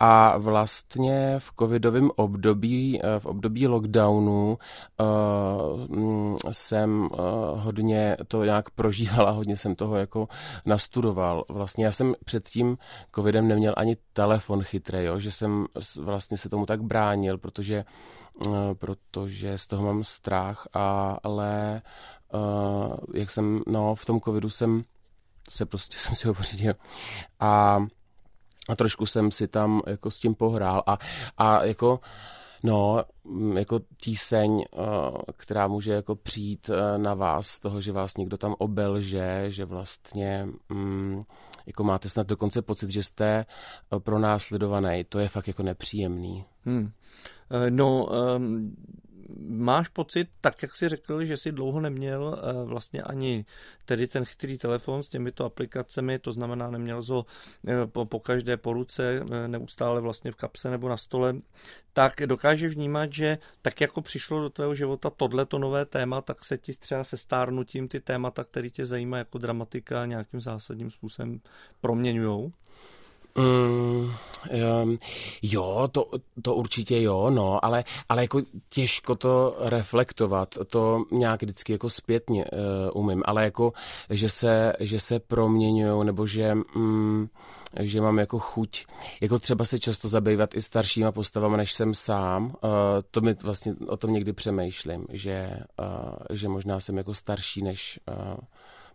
[0.01, 4.59] A vlastně v covidovém období, eh, v období lockdownu
[5.01, 7.19] uh, jsem uh,
[7.55, 10.29] hodně to nějak prožíval a hodně jsem toho jako
[10.67, 11.45] nastudoval.
[11.49, 12.79] Vlastně já jsem před tím
[13.15, 15.67] covidem neměl ani telefon chytrý, jo, že jsem
[16.01, 17.85] vlastně se tomu tak bránil, protože,
[18.79, 21.83] protože z toho mám strach, a, ale
[23.15, 24.85] jak jsem, no v tom covidu jsem
[25.49, 26.75] se prostě jsem si ho pořídil
[27.41, 27.81] a
[28.69, 30.99] a trošku jsem si tam jako s tím pohrál a,
[31.39, 32.01] a jako
[32.65, 33.05] No,
[33.55, 34.79] jako tíseň, eh,
[35.37, 39.65] která může jako přijít eh, na vás z toho, že vás někdo tam obelže, že
[39.65, 41.23] vlastně mm,
[41.67, 43.47] jako máte snad dokonce pocit, že jste
[43.93, 46.45] eh, pronásledovaný, to je fakt jako nepříjemný.
[46.65, 46.93] Hmm.
[47.69, 48.77] No, um,
[49.49, 53.45] máš pocit, tak jak jsi řekl, že jsi dlouho neměl eh, vlastně ani
[53.85, 57.27] tedy ten chytrý telefon s těmito aplikacemi, to znamená neměl ho
[57.69, 61.35] eh, po, po každé po ruce, eh, neustále vlastně v kapse nebo na stole,
[61.93, 66.59] tak dokáže vnímat, že tak jako přišlo do tvého života tohleto nové téma, tak se
[66.59, 71.41] ti třeba se stárnutím ty témata, které tě zajímají jako dramatika, nějakým zásadním způsobem
[71.81, 72.53] proměňujou?
[73.39, 74.11] Mm,
[74.83, 74.99] um,
[75.43, 76.11] jo, to,
[76.43, 82.45] to určitě jo, no, ale, ale jako těžko to reflektovat, to nějak vždycky jako zpětně
[82.45, 83.73] uh, umím, ale jako,
[84.11, 87.31] že se, že se proměňují, nebo že, um,
[87.81, 88.87] že mám jako chuť,
[89.21, 92.71] jako třeba se často zabývat i staršíma postavami, než jsem sám, uh,
[93.11, 98.01] to mi vlastně o tom někdy přemýšlím, že, uh, že možná jsem jako starší, než
[98.09, 98.37] uh,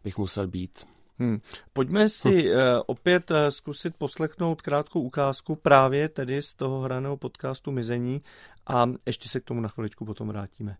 [0.03, 0.85] bych musel být.
[1.19, 1.39] Hmm.
[1.73, 2.47] Pojďme si hm.
[2.47, 2.53] uh,
[2.85, 8.21] opět uh, zkusit poslechnout krátkou ukázku právě tedy z toho hraného podcastu Mizení
[8.67, 10.77] a ještě se k tomu na chviličku potom vrátíme.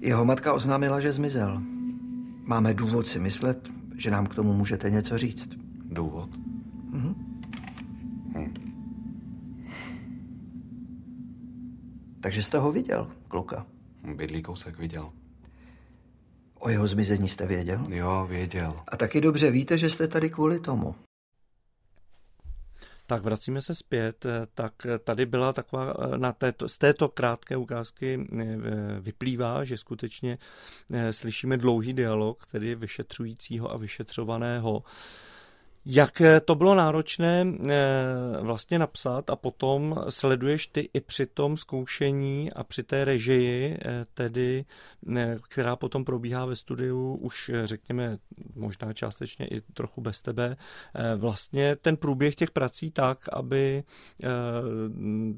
[0.00, 1.62] Jeho matka oznámila, že zmizel.
[2.42, 5.48] Máme důvod si myslet, že nám k tomu můžete něco říct.
[5.84, 6.30] Důvod?
[6.90, 7.14] Mhm.
[8.34, 8.54] Hm.
[12.20, 13.66] Takže jste ho viděl, kluka?
[14.14, 15.12] Bydlý kousek viděl.
[16.66, 17.84] O jeho zmizení jste věděl?
[17.88, 18.74] Jo, věděl.
[18.88, 20.94] A taky dobře víte, že jste tady kvůli tomu.
[23.06, 24.26] Tak vracíme se zpět.
[24.54, 24.72] Tak
[25.04, 28.56] tady byla taková, na této, z této krátké ukázky eh,
[29.00, 30.38] vyplývá, že skutečně
[30.92, 34.82] eh, slyšíme dlouhý dialog, tedy vyšetřujícího a vyšetřovaného.
[35.88, 37.74] Jak eh, to bylo náročné eh,
[38.40, 44.04] vlastně napsat a potom sleduješ ty i při tom zkoušení a při té režii, eh,
[44.14, 44.64] tedy,
[45.42, 48.18] která potom probíhá ve studiu, už řekněme
[48.54, 50.56] možná částečně i trochu bez tebe,
[51.16, 53.84] vlastně ten průběh těch prací tak, aby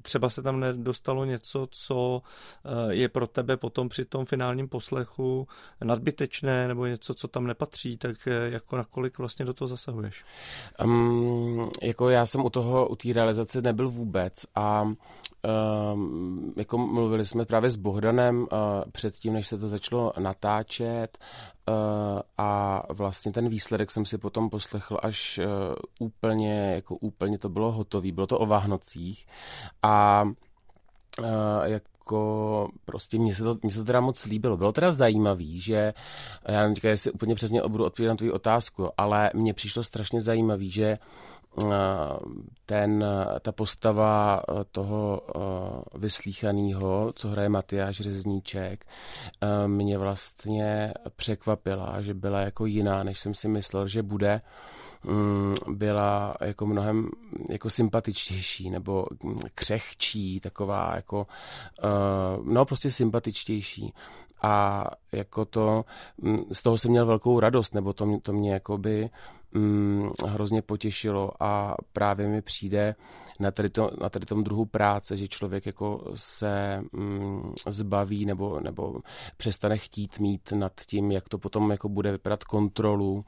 [0.03, 2.23] třeba se tam nedostalo něco, co
[2.89, 5.49] je pro tebe potom při tom finálním poslechu
[5.85, 10.25] nadbytečné nebo něco, co tam nepatří, tak jako nakolik vlastně do toho zasahuješ?
[10.85, 14.83] Um, jako já jsem u toho, u té realizace nebyl vůbec a
[15.93, 18.49] um, jako mluvili jsme právě s Bohdanem uh,
[18.93, 21.19] předtím, než se to začalo natáčet
[21.69, 21.75] uh,
[22.39, 25.75] a vlastně ten výsledek jsem si potom poslechl až uh,
[26.09, 29.27] úplně, jako úplně to bylo hotové, bylo to o Váhnocích
[29.83, 30.25] a
[31.19, 31.27] uh,
[31.65, 34.57] jak jako prostě mně se, to, mně se to teda moc líbilo.
[34.57, 35.95] Bylo teda zajímavý, že
[36.49, 40.71] já nevím, jestli úplně přesně budu odpovědět na tvou otázku, ale mně přišlo strašně zajímavý,
[40.71, 40.99] že
[41.65, 41.69] eh,
[42.67, 43.05] ten,
[43.41, 48.87] ta postava eh, toho eh, vyslíchaného, co hraje Matyáš Řezníček,
[49.67, 54.41] mě vlastně překvapila, že byla jako jiná, než jsem si myslel, že bude.
[55.05, 57.11] Mm, byla jako mnohem
[57.51, 59.07] jako sympatičtější nebo
[59.55, 61.27] křehčí, taková jako,
[62.39, 63.95] uh, no prostě sympatičtější.
[64.43, 65.85] A jako to,
[66.19, 69.11] mm, z toho jsem měl velkou radost, nebo to, to mě jakoby
[69.53, 72.95] mm, hrozně potěšilo a právě mi přijde
[73.41, 78.61] na tady, to, na tady tom druhu práce, že člověk jako se mm, zbaví nebo,
[78.61, 79.01] nebo
[79.37, 83.25] přestane chtít mít nad tím, jak to potom jako bude vypadat kontrolu,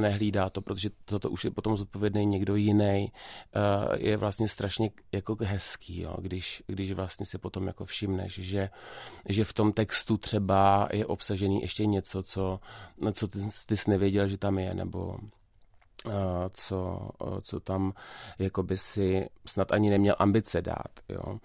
[0.00, 3.12] nehlídá to, protože toto už je potom zodpovědný někdo jiný,
[3.56, 8.70] uh, je vlastně strašně jako hezký, jo, když, když vlastně si potom jako všimneš, že,
[9.28, 12.60] že v tom textu třeba je obsažený ještě něco, co,
[13.12, 15.18] co ty, ty jsi nevěděl, že tam je, nebo
[16.52, 17.10] co,
[17.42, 17.92] co tam
[18.38, 20.92] jakoby si snad ani neměl ambice dát.
[21.08, 21.38] Jo.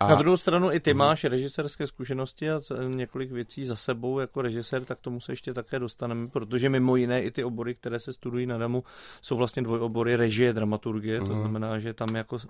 [0.00, 0.08] A...
[0.08, 0.98] Na druhou stranu i ty mhm.
[0.98, 5.78] máš režisérské zkušenosti a několik věcí za sebou jako režisér, tak tomu se ještě také
[5.78, 8.84] dostaneme, protože mimo jiné i ty obory, které se studují na DAMu,
[9.22, 11.40] jsou vlastně dvojobory režie, dramaturgie, to mhm.
[11.40, 12.48] znamená, že tam jako eh,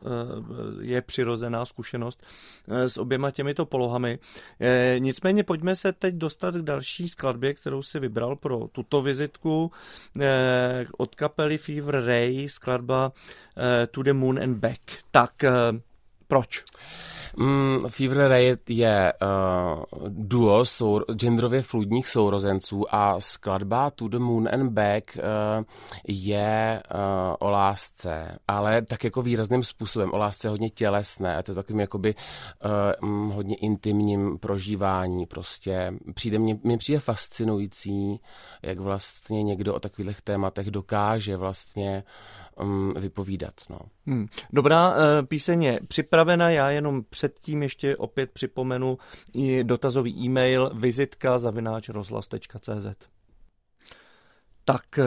[0.80, 2.22] je přirozená zkušenost
[2.68, 4.18] eh, s oběma těmito polohami.
[4.60, 9.72] Eh, nicméně pojďme se teď dostat k další skladbě, kterou si vybral pro tuto vizitku
[10.98, 13.12] od kapely Fever Ray, skladba
[13.60, 15.04] uh, To the Moon and Back.
[15.12, 15.76] Tak uh,
[16.24, 16.64] proč?
[17.36, 24.48] Mm, Fever Ray je uh, duo sou, genderově fluidních sourozenců a skladba To the Moon
[24.52, 25.64] and Back uh,
[26.08, 27.00] je uh,
[27.38, 30.10] o lásce, ale tak jako výrazným způsobem.
[30.12, 32.14] O lásce hodně tělesné a to je takovým jakoby
[33.00, 35.26] uh, hodně intimním prožívání.
[35.26, 38.20] Prostě přijde, mě, mě přijde fascinující,
[38.62, 42.02] jak vlastně někdo o takových tématech dokáže vlastně
[42.56, 43.54] um, vypovídat.
[43.70, 43.78] No.
[44.06, 44.26] Hmm.
[44.52, 48.98] Dobrá, eh, píseň je připravena, já jenom předtím ještě opět připomenu
[49.34, 52.86] i dotazový e-mail vizitka zavináč rozhlas.cz.
[54.64, 55.04] Tak eh,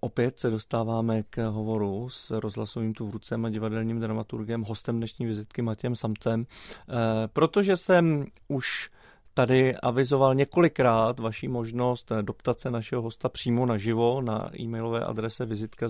[0.00, 5.96] opět se dostáváme k hovoru s rozhlasovým tvůrcem a divadelním dramaturgem, hostem dnešní vizitky Matějem
[5.96, 6.92] Samcem, eh,
[7.32, 8.90] protože jsem už
[9.34, 15.88] tady avizoval několikrát vaší možnost doptat se našeho hosta přímo naživo na e-mailové adrese vizitka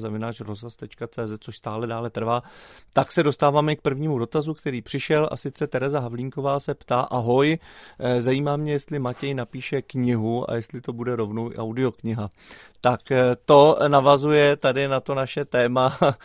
[1.38, 2.42] což stále dále trvá.
[2.92, 7.58] Tak se dostáváme k prvnímu dotazu, který přišel a sice Tereza Havlínková se ptá, ahoj,
[7.98, 12.30] eh, zajímá mě, jestli Matěj napíše knihu a jestli to bude rovnou audiokniha.
[12.80, 16.16] Tak eh, to navazuje tady na to naše téma eh,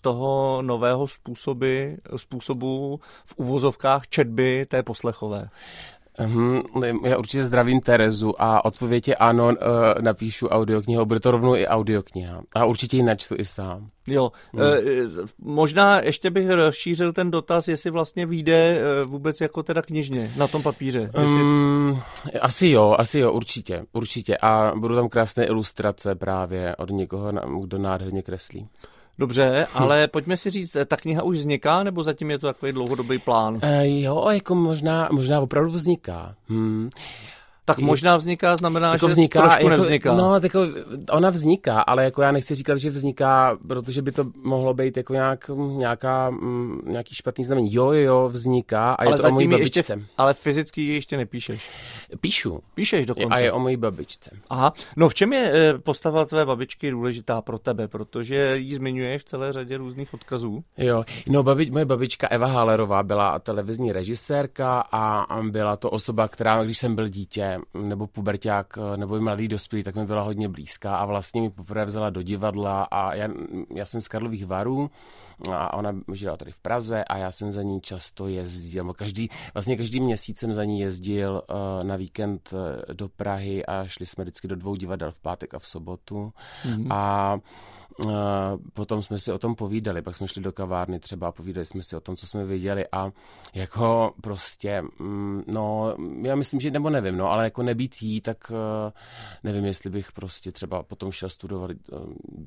[0.00, 5.48] toho nového způsoby, způsobu v uvozovkách četby té poslechové.
[6.18, 6.62] Um,
[7.04, 9.54] já určitě zdravím Terezu a odpověď je ano, uh,
[10.00, 12.42] napíšu audioknihu, bude to rovnou i audiokniha.
[12.54, 13.90] A určitě ji načtu i sám.
[14.06, 14.62] Jo, hmm.
[14.62, 14.78] e,
[15.38, 20.62] možná ještě bych rozšířil ten dotaz, jestli vlastně vyjde vůbec jako teda knižně na tom
[20.62, 21.10] papíře.
[21.20, 21.42] Jestli...
[21.42, 22.02] Um,
[22.40, 24.36] asi jo, asi jo, určitě, určitě.
[24.36, 28.68] A budou tam krásné ilustrace právě od někoho, kdo nádherně kreslí.
[29.18, 29.82] Dobře, hm.
[29.82, 33.54] ale pojďme si říct, ta kniha už vzniká, nebo zatím je to takový dlouhodobý plán?
[33.54, 36.34] Uh, jo, jako možná, možná opravdu vzniká.
[36.48, 36.90] Hmm.
[37.64, 40.14] Tak možná vzniká, znamená, jako že vzniká, trošku jako, nevzniká.
[40.14, 40.60] No, jako
[41.10, 45.12] ona vzniká, ale jako já nechci říkat, že vzniká, protože by to mohlo být jako
[45.12, 47.74] nějak, nějaká, mm, nějaký špatný znamení.
[47.74, 49.78] Jo, jo, jo, vzniká a ale je to o mojí babičce.
[49.80, 51.70] Ještě, ale fyzicky ji ještě nepíšeš.
[52.20, 52.60] Píšu.
[52.74, 53.34] Píšeš dokonce.
[53.34, 54.30] A je o mojí babičce.
[54.50, 54.72] Aha.
[54.96, 57.88] No v čem je eh, postava tvé babičky důležitá pro tebe?
[57.88, 60.64] Protože ji zmiňuješ v celé řadě různých odkazů.
[60.78, 66.64] Jo, no babi, moje babička Eva Hálerová byla televizní režisérka a byla to osoba, která,
[66.64, 70.96] když jsem byl dítě, nebo puberták, nebo i mladý dospělý, tak mi byla hodně blízká
[70.96, 73.28] a vlastně mi poprvé vzala do divadla a já,
[73.74, 74.90] já jsem z Karlových varů
[75.50, 79.76] a ona žila tady v Praze a já jsem za ní často jezdil, každý, vlastně
[79.76, 82.58] každý měsíc jsem za ní jezdil uh, na víkend uh,
[82.94, 86.32] do Prahy a šli jsme vždycky do dvou divadel v pátek a v sobotu
[86.64, 86.86] mm-hmm.
[86.90, 87.38] a
[88.72, 91.82] potom jsme si o tom povídali, pak jsme šli do kavárny třeba a povídali jsme
[91.82, 93.12] si o tom, co jsme viděli a
[93.54, 98.52] jako prostě, mm, no já myslím, že nebo nevím, no ale jako nebýt jí, tak
[98.54, 98.92] eh,
[99.44, 101.96] nevím, jestli bych prostě třeba potom šel studovat eh,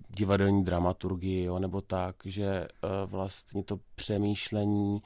[0.10, 2.68] divadelní dramaturgii, jo, nebo tak, že eh,
[3.06, 5.02] vlastně to přemýšlení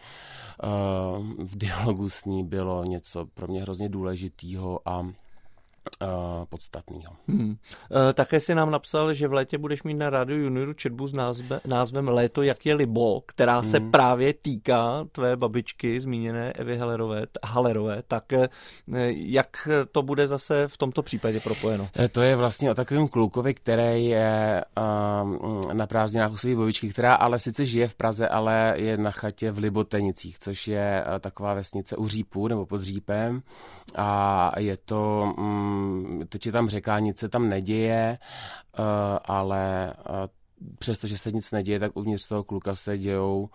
[1.37, 5.07] v dialogu s ní bylo něco pro mě hrozně důležitého a
[6.01, 6.07] uh,
[6.49, 7.13] podstatného.
[7.27, 7.49] Hmm.
[7.49, 7.55] Uh,
[8.13, 11.59] také si nám napsal, že v létě budeš mít na rádiu Junioru četbu s názve,
[11.65, 13.91] názvem Léto, jak je libo, která se hmm.
[13.91, 18.03] právě týká tvé babičky, zmíněné Evy Halerové, Halerové.
[18.07, 18.45] Tak uh,
[19.11, 21.89] jak to bude zase v tomto případě propojeno?
[22.11, 24.63] To je vlastně o takovém klukovi, který je
[25.73, 29.51] na prázdninách u své babičky, která ale sice žije v Praze, ale je na chatě
[29.51, 33.41] v Libotenicích, což je taková vesnice u Řípu nebo pod Řípem.
[33.95, 35.68] A je to um,
[36.29, 38.83] teď je tam řeka, nic se tam neděje, eh,
[39.25, 40.27] ale eh,
[40.79, 43.49] přestože se nic neděje, tak uvnitř toho kluka se dějou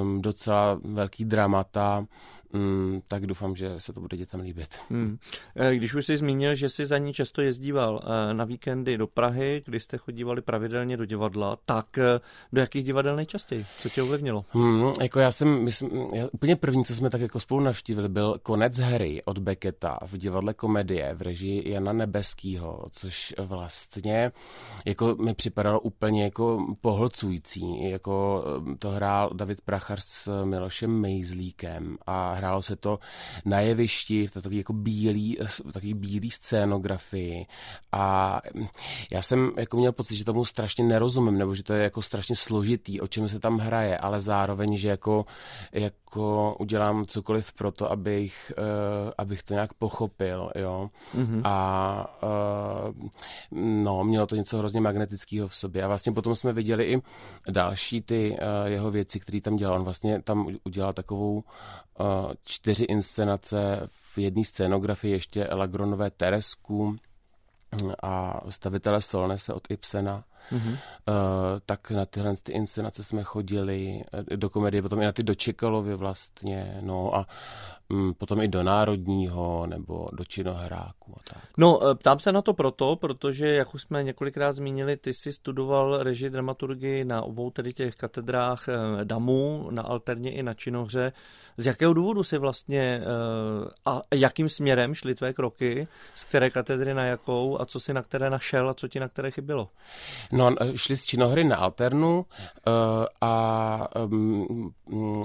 [0.00, 2.06] um, docela velký dramata
[2.52, 4.78] mm, tak doufám, že se to bude dětem líbit.
[4.90, 5.18] Hmm.
[5.56, 9.06] Eh, když už jsi zmínil, že jsi za ní často jezdíval eh, na víkendy do
[9.06, 12.20] Prahy, kdy jste chodívali pravidelně do divadla, tak eh,
[12.52, 13.66] do jakých divadel nejčastěji?
[13.78, 14.44] Co tě ovlivnilo?
[14.50, 18.38] Hmm, jako já jsem, myslím, já, úplně první, co jsme tak jako spolu navštívili, byl
[18.42, 24.32] Konec hry od Beketa v divadle komedie v režii Jana Nebeskýho, což vlastně
[24.84, 27.90] jako mi připadalo úplně jako pohlcující.
[27.90, 28.44] Jako
[28.78, 32.98] to hrál David Prachar s Milošem Mejzlíkem a hrálo se to
[33.44, 37.46] na jevišti, v takový jako bílý, v takový bílý scénografii
[37.92, 38.40] a
[39.12, 42.36] já jsem jako měl pocit, že tomu strašně nerozumím, nebo že to je jako strašně
[42.36, 45.24] složitý, o čem se tam hraje, ale zároveň, že jako,
[45.72, 48.64] jako udělám cokoliv pro to, abych, uh,
[49.18, 50.90] abych to nějak pochopil, jo.
[51.16, 51.40] Mm-hmm.
[51.44, 53.08] A uh,
[53.60, 55.82] no, mělo to něco hrozně magnetického v sobě.
[55.82, 57.02] A vlastně potom jsme viděli i
[57.50, 59.76] další ty uh, jeho věci, které tam dělal.
[59.76, 61.44] On vlastně tam udělal takovou
[62.44, 66.96] čtyři inscenace v jedné scénografii ještě Elagronové Teresku
[68.02, 70.24] a stavitele Solnese od Ibsena.
[70.52, 70.72] Mm-hmm.
[71.08, 75.22] Uh, tak na tyhle ty inscenace jsme chodili eh, do komedie, potom i na ty
[75.22, 77.26] do Čekalovy vlastně, no a
[77.88, 81.42] um, potom i do Národního nebo do Činohráku a tak.
[81.56, 85.32] No, eh, ptám se na to proto, protože, jak už jsme několikrát zmínili, ty jsi
[85.32, 88.66] studoval režii dramaturgii na obou tedy těch katedrách
[89.04, 91.12] DAMu, na Alterně i na Činohře.
[91.58, 93.02] Z jakého důvodu si vlastně
[93.84, 98.02] a jakým směrem šly tvé kroky, z které katedry na jakou a co si na
[98.02, 99.68] které našel a co ti na které chybělo?
[100.36, 102.74] No, šli z činohry na Alternu uh,
[103.20, 104.72] a um,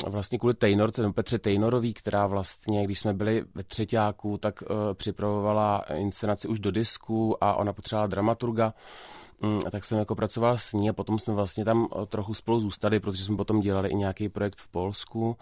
[0.07, 4.67] vlastně kvůli Tejnorce, no Petře Tejnorový, která vlastně, když jsme byli ve třetíku, tak uh,
[4.93, 8.73] připravovala inscenaci už do disku a ona potřebovala dramaturga,
[9.43, 12.99] um, tak jsem jako pracoval s ní a potom jsme vlastně tam trochu spolu zůstali,
[12.99, 15.37] protože jsme potom dělali i nějaký projekt v Polsku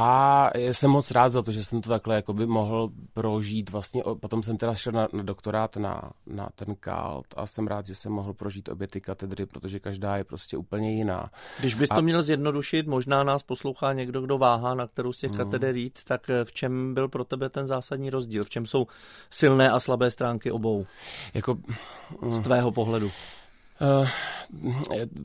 [0.00, 3.70] a jsem moc rád za to, že jsem to takhle jakoby mohl prožít.
[3.70, 7.86] Vlastně potom jsem teda šel na, na doktorát na, na ten KALT a jsem rád,
[7.86, 11.30] že jsem mohl prožít obě ty katedry, protože každá je prostě úplně jiná.
[11.58, 12.00] Když bys to a...
[12.00, 15.36] měl zjednodušit, možná nás poslouchá někdo, kdo váhá, na kterou z těch mm.
[15.36, 18.44] kateder jít, tak v čem byl pro tebe ten zásadní rozdíl?
[18.44, 18.86] V čem jsou
[19.30, 20.86] silné a slabé stránky obou?
[21.34, 21.58] Jako...
[22.30, 23.10] Z tvého pohledu.
[23.80, 24.08] Uh,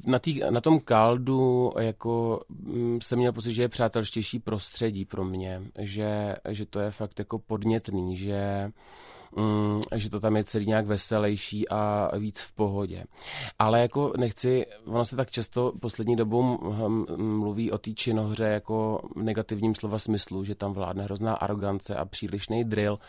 [0.06, 5.26] na, tý, na tom kaldu jako mm, jsem měl pocit, že je přátelštější prostředí pro
[5.26, 8.72] mě, že, že to je fakt jako podnětný, že
[9.36, 13.03] mm, že to tam je celý nějak veselější a víc v pohodě.
[13.60, 16.43] Ale jako nechci, ono se tak často poslední dobou
[17.18, 22.06] mluví o té činohře jako v negativním slova smyslu, že tam vládne hrozná arogance a
[22.06, 22.99] přílišný drill.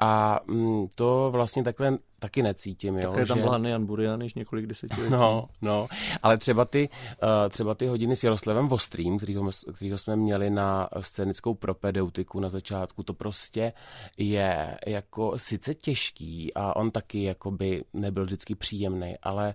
[0.00, 2.98] A mm, to vlastně takhle taky necítím.
[2.98, 3.44] Jo, Také tam že...
[3.44, 5.12] vládne Jan Burian již několik desetiletí.
[5.12, 5.86] No, no,
[6.22, 6.88] ale třeba ty,
[7.22, 12.48] uh, třeba ty hodiny s Jaroslavem Vostrým, kterýho, kterýho jsme měli na scénickou propedeutiku na
[12.48, 13.72] začátku, to prostě
[14.18, 19.54] je jako sice těžký a on taky jakoby nebyl vždycky příjemný, ale,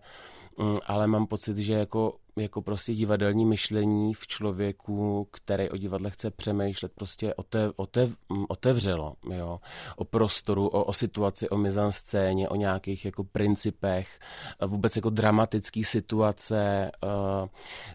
[0.55, 6.09] um, ale mám pocit, že jako jako prostě divadelní myšlení v člověku, který o divadle
[6.09, 8.15] chce přemýšlet, prostě otev, otev,
[8.47, 9.59] otevřelo, jo,
[9.95, 14.19] o prostoru, o, o situaci, o mizanscéně, o nějakých jako principech,
[14.67, 17.49] vůbec jako dramatický situace, eh,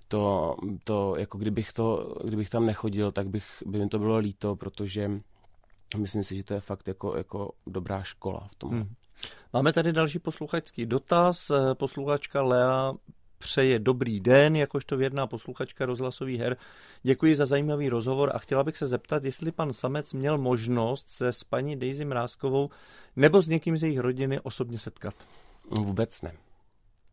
[0.09, 4.57] to, to jako kdybych to, kdybych tam nechodil, tak bych, by mi to bylo líto,
[4.57, 5.11] protože
[5.97, 8.71] myslím si, že to je fakt jako, jako dobrá škola v tom.
[8.71, 8.95] Hmm.
[9.53, 11.51] Máme tady další posluchačský dotaz.
[11.75, 12.93] Posluchačka Lea
[13.45, 16.57] přeje dobrý den, jakožto věrná posluchačka rozhlasových her.
[17.03, 21.33] Děkuji za zajímavý rozhovor a chtěla bych se zeptat, jestli pan Samec měl možnost se
[21.33, 22.71] s paní Daisy Mrázkovou
[23.17, 25.15] nebo s někým z jejich rodiny osobně setkat.
[25.71, 26.33] Vůbec ne.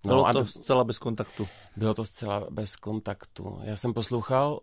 [0.06, 1.48] No, Bylo to a zcela bez kontaktu.
[1.76, 3.60] Bylo to zcela bez kontaktu.
[3.64, 4.60] Já jsem poslouchal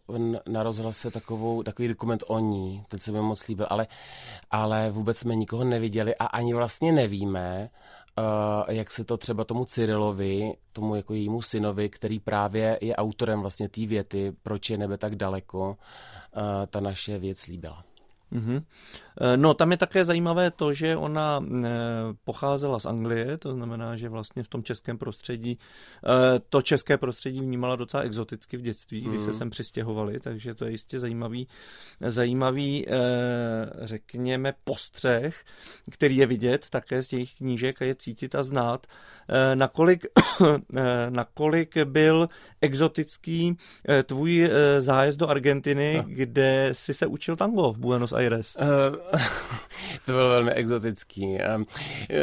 [0.49, 3.87] na rozhlase takovou, takový dokument o ní, ten se mi moc líbil, ale,
[4.51, 7.71] ale vůbec jsme nikoho neviděli a ani vlastně nevíme,
[8.19, 13.41] uh, jak se to třeba tomu Cyrilovi, tomu jako jejímu synovi, který právě je autorem
[13.41, 15.77] vlastně té věty, proč je nebe tak daleko, uh,
[16.67, 17.88] ta naše věc líbila.
[18.33, 18.63] Mm-hmm.
[19.37, 21.69] No, tam je také zajímavé to, že ona eh,
[22.25, 27.41] pocházela z Anglie, to znamená, že vlastně v tom českém prostředí, eh, to české prostředí
[27.41, 29.11] vnímala docela exoticky v dětství, mm.
[29.11, 29.39] když se mhm.
[29.39, 31.49] sem přistěhovali, takže to je jistě zajímavý,
[32.01, 32.87] zajímavý,
[33.83, 35.45] řekněme, postřeh,
[35.91, 38.87] který je vidět také z těch knížek a je cítit a znát,
[39.55, 40.07] nakolik,
[41.09, 42.29] nakolik byl
[42.61, 43.57] exotický
[44.05, 46.05] tvůj zájezd do Argentiny, no.
[46.07, 48.57] kde si se učil tango v Buenos Aires.
[48.57, 49.19] Uh,
[50.07, 51.39] to bylo velmi exotický.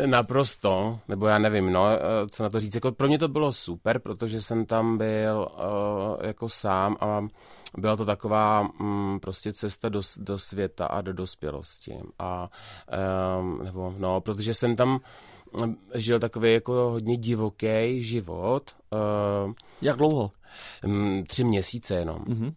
[0.05, 2.75] Naprosto, nebo já nevím, no, uh, co na to říct.
[2.75, 7.27] Jako pro mě to bylo super, protože jsem tam byl uh, jako sám a
[7.77, 11.93] byla to taková um, prostě cesta do, do světa a do dospělosti.
[12.19, 12.49] A,
[13.63, 14.99] nebo, no, protože jsem tam
[15.95, 18.71] žil takový jako hodně divoký život.
[19.81, 20.31] Jak dlouho?
[21.27, 22.17] Tři měsíce jenom.
[22.17, 22.53] Mm-hmm.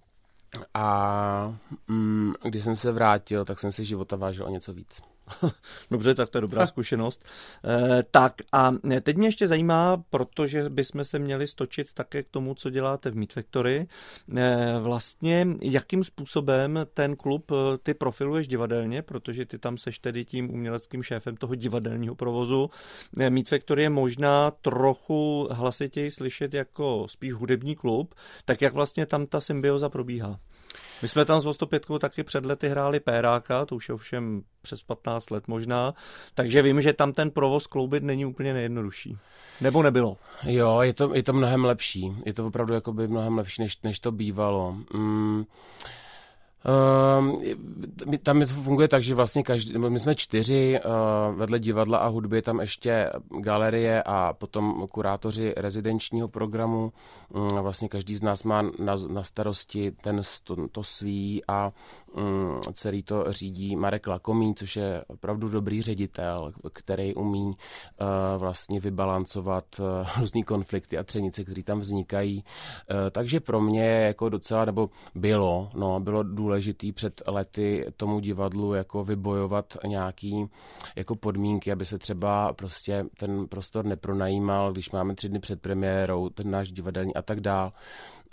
[0.75, 5.03] A mm, když jsem se vrátil, tak jsem si života vážil o něco víc.
[5.91, 7.25] Dobře, tak to je dobrá zkušenost.
[7.65, 12.55] E, tak a teď mě ještě zajímá, protože bychom se měli stočit také k tomu,
[12.55, 13.89] co děláte v Meet Factory.
[14.37, 20.25] E, vlastně, jakým způsobem ten klub eh, ty profiluješ divadelně, protože ty tam seš tedy
[20.25, 22.71] tím uměleckým šéfem toho divadelního provozu.
[23.21, 28.15] E, Meet Factory je možná trochu hlasitěji slyšet jako spíš hudební klub,
[28.45, 30.41] tak jak vlastně tam ta symbioza probíhá?
[31.03, 34.83] My jsme tam s 105 taky před lety hráli Péráka, to už je ovšem přes
[34.83, 35.95] 15 let možná,
[36.35, 39.19] takže vím, že tam ten provoz kloubit není úplně nejjednodušší.
[39.61, 40.17] Nebo nebylo?
[40.47, 42.13] Jo, je to, je to mnohem lepší.
[42.27, 44.77] Je to opravdu jakoby mnohem lepší, než, než to bývalo.
[44.95, 45.45] Mm.
[46.65, 47.43] Uh,
[48.23, 52.61] tam funguje tak, že vlastně každý, my jsme čtyři, uh, vedle divadla a hudby tam
[52.61, 56.93] ještě galerie a potom kurátoři rezidenčního programu.
[57.35, 61.73] Uh, vlastně každý z nás má na, na starosti ten to, to svý a
[62.17, 67.55] um, celý to řídí Marek Lakomý, což je opravdu dobrý ředitel, který umí uh,
[68.37, 69.87] vlastně vybalancovat uh,
[70.21, 72.45] různý konflikty a třenice, které tam vznikají.
[73.11, 78.75] Takže pro mě jako docela, nebo bylo, no, bylo důležité důležitý před lety tomu divadlu
[78.75, 80.47] jako vybojovat nějaký
[80.97, 86.29] jako podmínky, aby se třeba prostě ten prostor nepronajímal, když máme tři dny před premiérou,
[86.29, 87.73] ten náš divadelní a tak dál.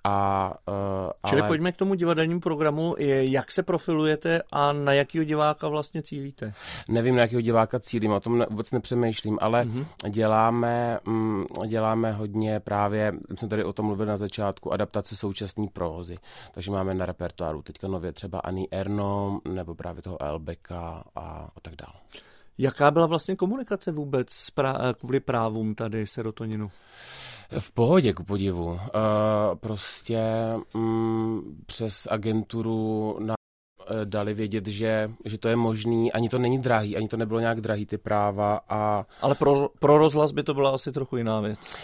[0.07, 1.47] A, uh, Čili ale...
[1.47, 2.95] pojďme k tomu divadelnímu programu.
[2.99, 6.53] Jak se profilujete a na jakého diváka vlastně cílíte?
[6.87, 9.85] Nevím, na jakého diváka cílím, o tom vůbec nepřemýšlím, ale mm-hmm.
[10.09, 16.17] děláme, mm, děláme hodně právě, jsem tady o tom mluvil na začátku, adaptace současné prózy.
[16.53, 21.21] Takže máme na repertoáru teďka nově třeba Ani Erno, nebo právě toho Elbeka a,
[21.55, 21.99] a tak dále.
[22.57, 24.47] Jaká byla vlastně komunikace vůbec
[24.99, 26.71] kvůli právům tady serotoninu?
[27.59, 28.65] V pohodě, ku podivu.
[28.65, 28.79] Uh,
[29.59, 30.19] prostě
[30.73, 33.33] mm, přes agenturu na
[33.87, 37.39] eh, dali vědět, že, že to je možný, ani to není drahý, ani to nebylo
[37.39, 39.05] nějak drahý ty práva a...
[39.21, 41.75] Ale pro, pro rozhlas by to byla asi trochu jiná věc.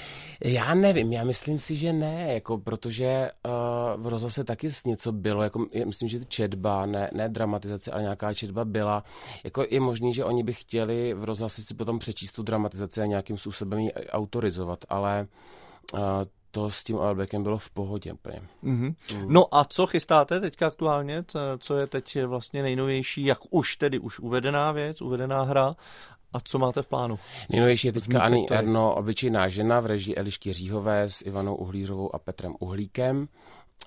[0.43, 5.43] Já nevím, já myslím si, že ne, jako protože uh, v rozhlase taky něco bylo,
[5.43, 9.03] jako myslím, že četba, ne, ne dramatizace, ale nějaká četba byla.
[9.43, 13.05] Jako je možný, že oni by chtěli v rozhlase si potom přečíst tu dramatizaci a
[13.05, 15.27] nějakým způsobem ji autorizovat, ale
[15.93, 15.99] uh,
[16.51, 18.13] to s tím Albekem bylo v pohodě.
[18.13, 18.95] Mm-hmm.
[19.13, 19.33] Mm.
[19.33, 21.23] No a co chystáte teďka aktuálně?
[21.59, 25.75] Co je teď vlastně nejnovější, jak už tedy už uvedená věc, uvedená hra
[26.33, 27.19] a co máte v plánu?
[27.49, 32.19] Nejnovější je teďka Ani Erno, obyčejná žena v režii Elišky Říhové s Ivanou Uhlířovou a
[32.19, 33.27] Petrem Uhlíkem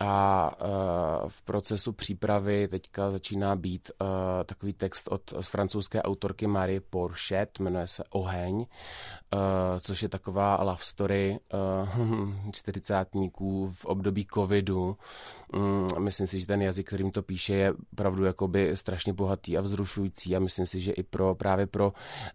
[0.00, 4.06] a uh, v procesu přípravy teďka začíná být uh,
[4.44, 8.66] takový text od francouzské autorky Marie Porchet, jmenuje se Oheň, uh,
[9.80, 11.38] což je taková love story
[12.52, 14.96] čtyřicátníků v období covidu.
[15.52, 19.60] Um, myslím si, že ten jazyk, kterým to píše, je opravdu jakoby strašně bohatý a
[19.60, 21.92] vzrušující a myslím si, že i pro právě pro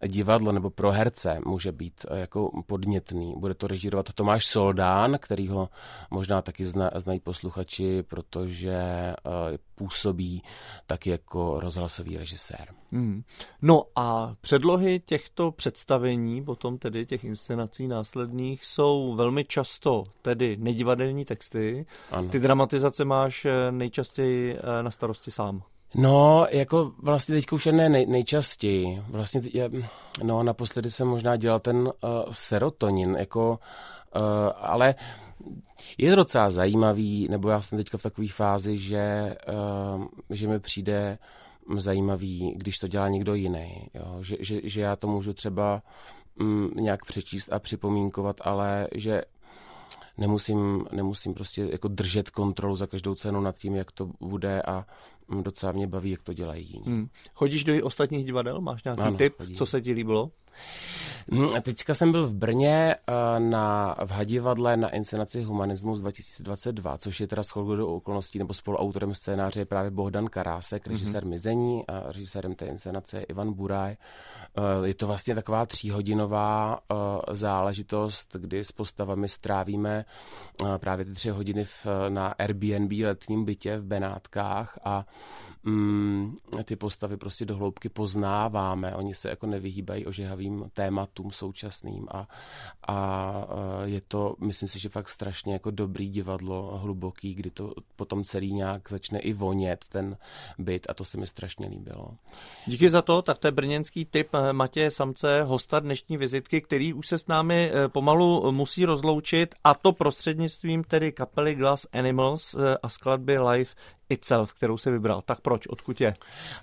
[0.08, 3.34] divadlo nebo pro herce může být jako podnětný.
[3.38, 5.70] Bude to režírovat Tomáš Soldán, který ho
[6.12, 8.78] možná taky zna, znají posluchači posluchači, protože
[9.26, 9.34] uh,
[9.76, 10.44] působí
[10.88, 12.68] tak jako rozhlasový režisér.
[12.92, 13.24] Hmm.
[13.62, 21.26] No a předlohy těchto představení, potom tedy těch inscenací následných, jsou velmi často tedy nedivadelní
[21.26, 21.86] texty.
[22.12, 22.30] Ano.
[22.30, 25.64] Ty dramatizace máš eh, nejčastěji eh, na starosti sám.
[25.96, 29.04] No, jako vlastně teďka už ne nej, nejčastěji.
[29.10, 29.70] Vlastně, je,
[30.24, 31.92] no, naposledy jsem možná dělal ten uh,
[32.32, 33.60] serotonin, jako,
[34.16, 34.22] uh,
[34.58, 34.96] ale
[35.98, 39.36] je to docela zajímavý, nebo já jsem teďka v takové fázi, že,
[39.98, 41.18] uh, že mi přijde
[41.78, 43.88] zajímavý, když to dělá někdo jiný.
[43.94, 44.18] Jo?
[44.22, 45.82] Že, že, že já to můžu třeba
[46.36, 49.22] mm, nějak přečíst a připomínkovat, ale že
[50.18, 54.86] nemusím, nemusím prostě jako držet kontrolu za každou cenu nad tím, jak to bude a
[55.42, 56.86] docela mě baví, jak to dělají jiní.
[56.86, 57.10] Hmm.
[57.36, 58.62] Chodíš do ostatních divadel?
[58.62, 59.56] Máš nějaký ano, tip, chodím.
[59.56, 60.32] co se ti líbilo?
[61.32, 67.20] Hmm, teďka jsem byl v Brně eh, na, v Hadivadle na inscenaci Humanismus 2022, což
[67.20, 70.96] je teda shodou do okolností nebo spoluautorem scénáře je právě Bohdan Karásek, mhm.
[70.96, 71.30] režisér mm-hmm.
[71.30, 73.92] Mizení a režisérem té inscenace je Ivan Buraj.
[73.92, 76.96] Eh, je to vlastně taková tříhodinová eh,
[77.36, 80.06] záležitost, kdy s postavami strávíme
[80.78, 85.06] právě ty tři hodiny v, na Airbnb letním bytě v Benátkách a
[85.64, 88.96] mm, ty postavy prostě do hloubky poznáváme.
[88.96, 92.28] Oni se jako nevyhýbají ožehavým tématům současným a,
[92.88, 93.48] a
[93.84, 98.54] je to, myslím si, že fakt strašně jako dobrý divadlo, hluboký, kdy to potom celý
[98.54, 100.18] nějak začne i vonět ten
[100.58, 102.12] byt a to se mi strašně líbilo.
[102.66, 106.94] Díky za to, tak to je brněnský typ eh, Matěje Samce, hosta dnešní vizitky, který
[106.94, 112.54] už se s námi eh, pomalu musí rozloučit a to prostřednictvím tedy kapely Glass Animals
[112.54, 113.72] eh, a skladby Live
[114.10, 115.22] Itself, kterou si vybral.
[115.22, 115.68] Tak proč?
[115.68, 116.14] Odkud je?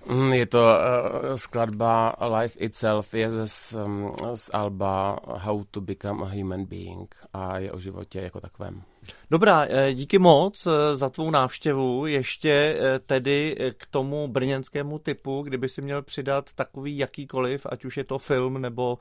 [0.07, 6.25] Mm, je to uh, skladba Life Itself, je z, um, z Alba How to Become
[6.25, 8.83] a Human Being a je o životě jako takovém.
[9.31, 12.07] Dobrá, eh, díky moc eh, za tvou návštěvu.
[12.07, 17.97] Ještě eh, tedy k tomu brněnskému typu, kdyby si měl přidat takový jakýkoliv, ať už
[17.97, 18.99] je to film nebo,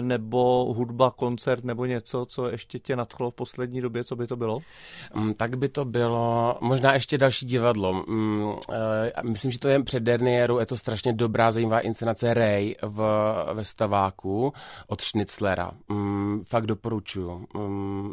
[0.00, 4.36] nebo hudba, koncert nebo něco, co ještě tě nadchlo v poslední době, co by to
[4.36, 4.58] bylo?
[5.14, 8.04] Mm, tak by to bylo možná ještě další divadlo.
[8.08, 8.54] Mm,
[9.22, 12.98] myslím, že to je před derniérou, je to strašně dobrá, zajímavá inscenace Ray v,
[13.54, 14.52] ve Staváku
[14.86, 15.70] od Schnitzlera.
[15.88, 17.46] Mm, fakt doporučuju.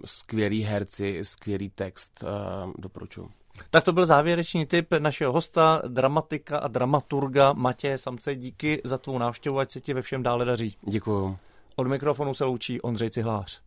[0.06, 1.20] Skvělí herci,
[1.52, 3.30] skvělý text, uh, doporučuji.
[3.70, 8.36] Tak to byl závěrečný tip našeho hosta, dramatika a dramaturga Matěje Samce.
[8.36, 10.78] Díky za tvou návštěvu, ať se ti ve všem dále daří.
[10.88, 11.38] Děkuju.
[11.76, 13.62] Od mikrofonu se loučí Ondřej Cihlář.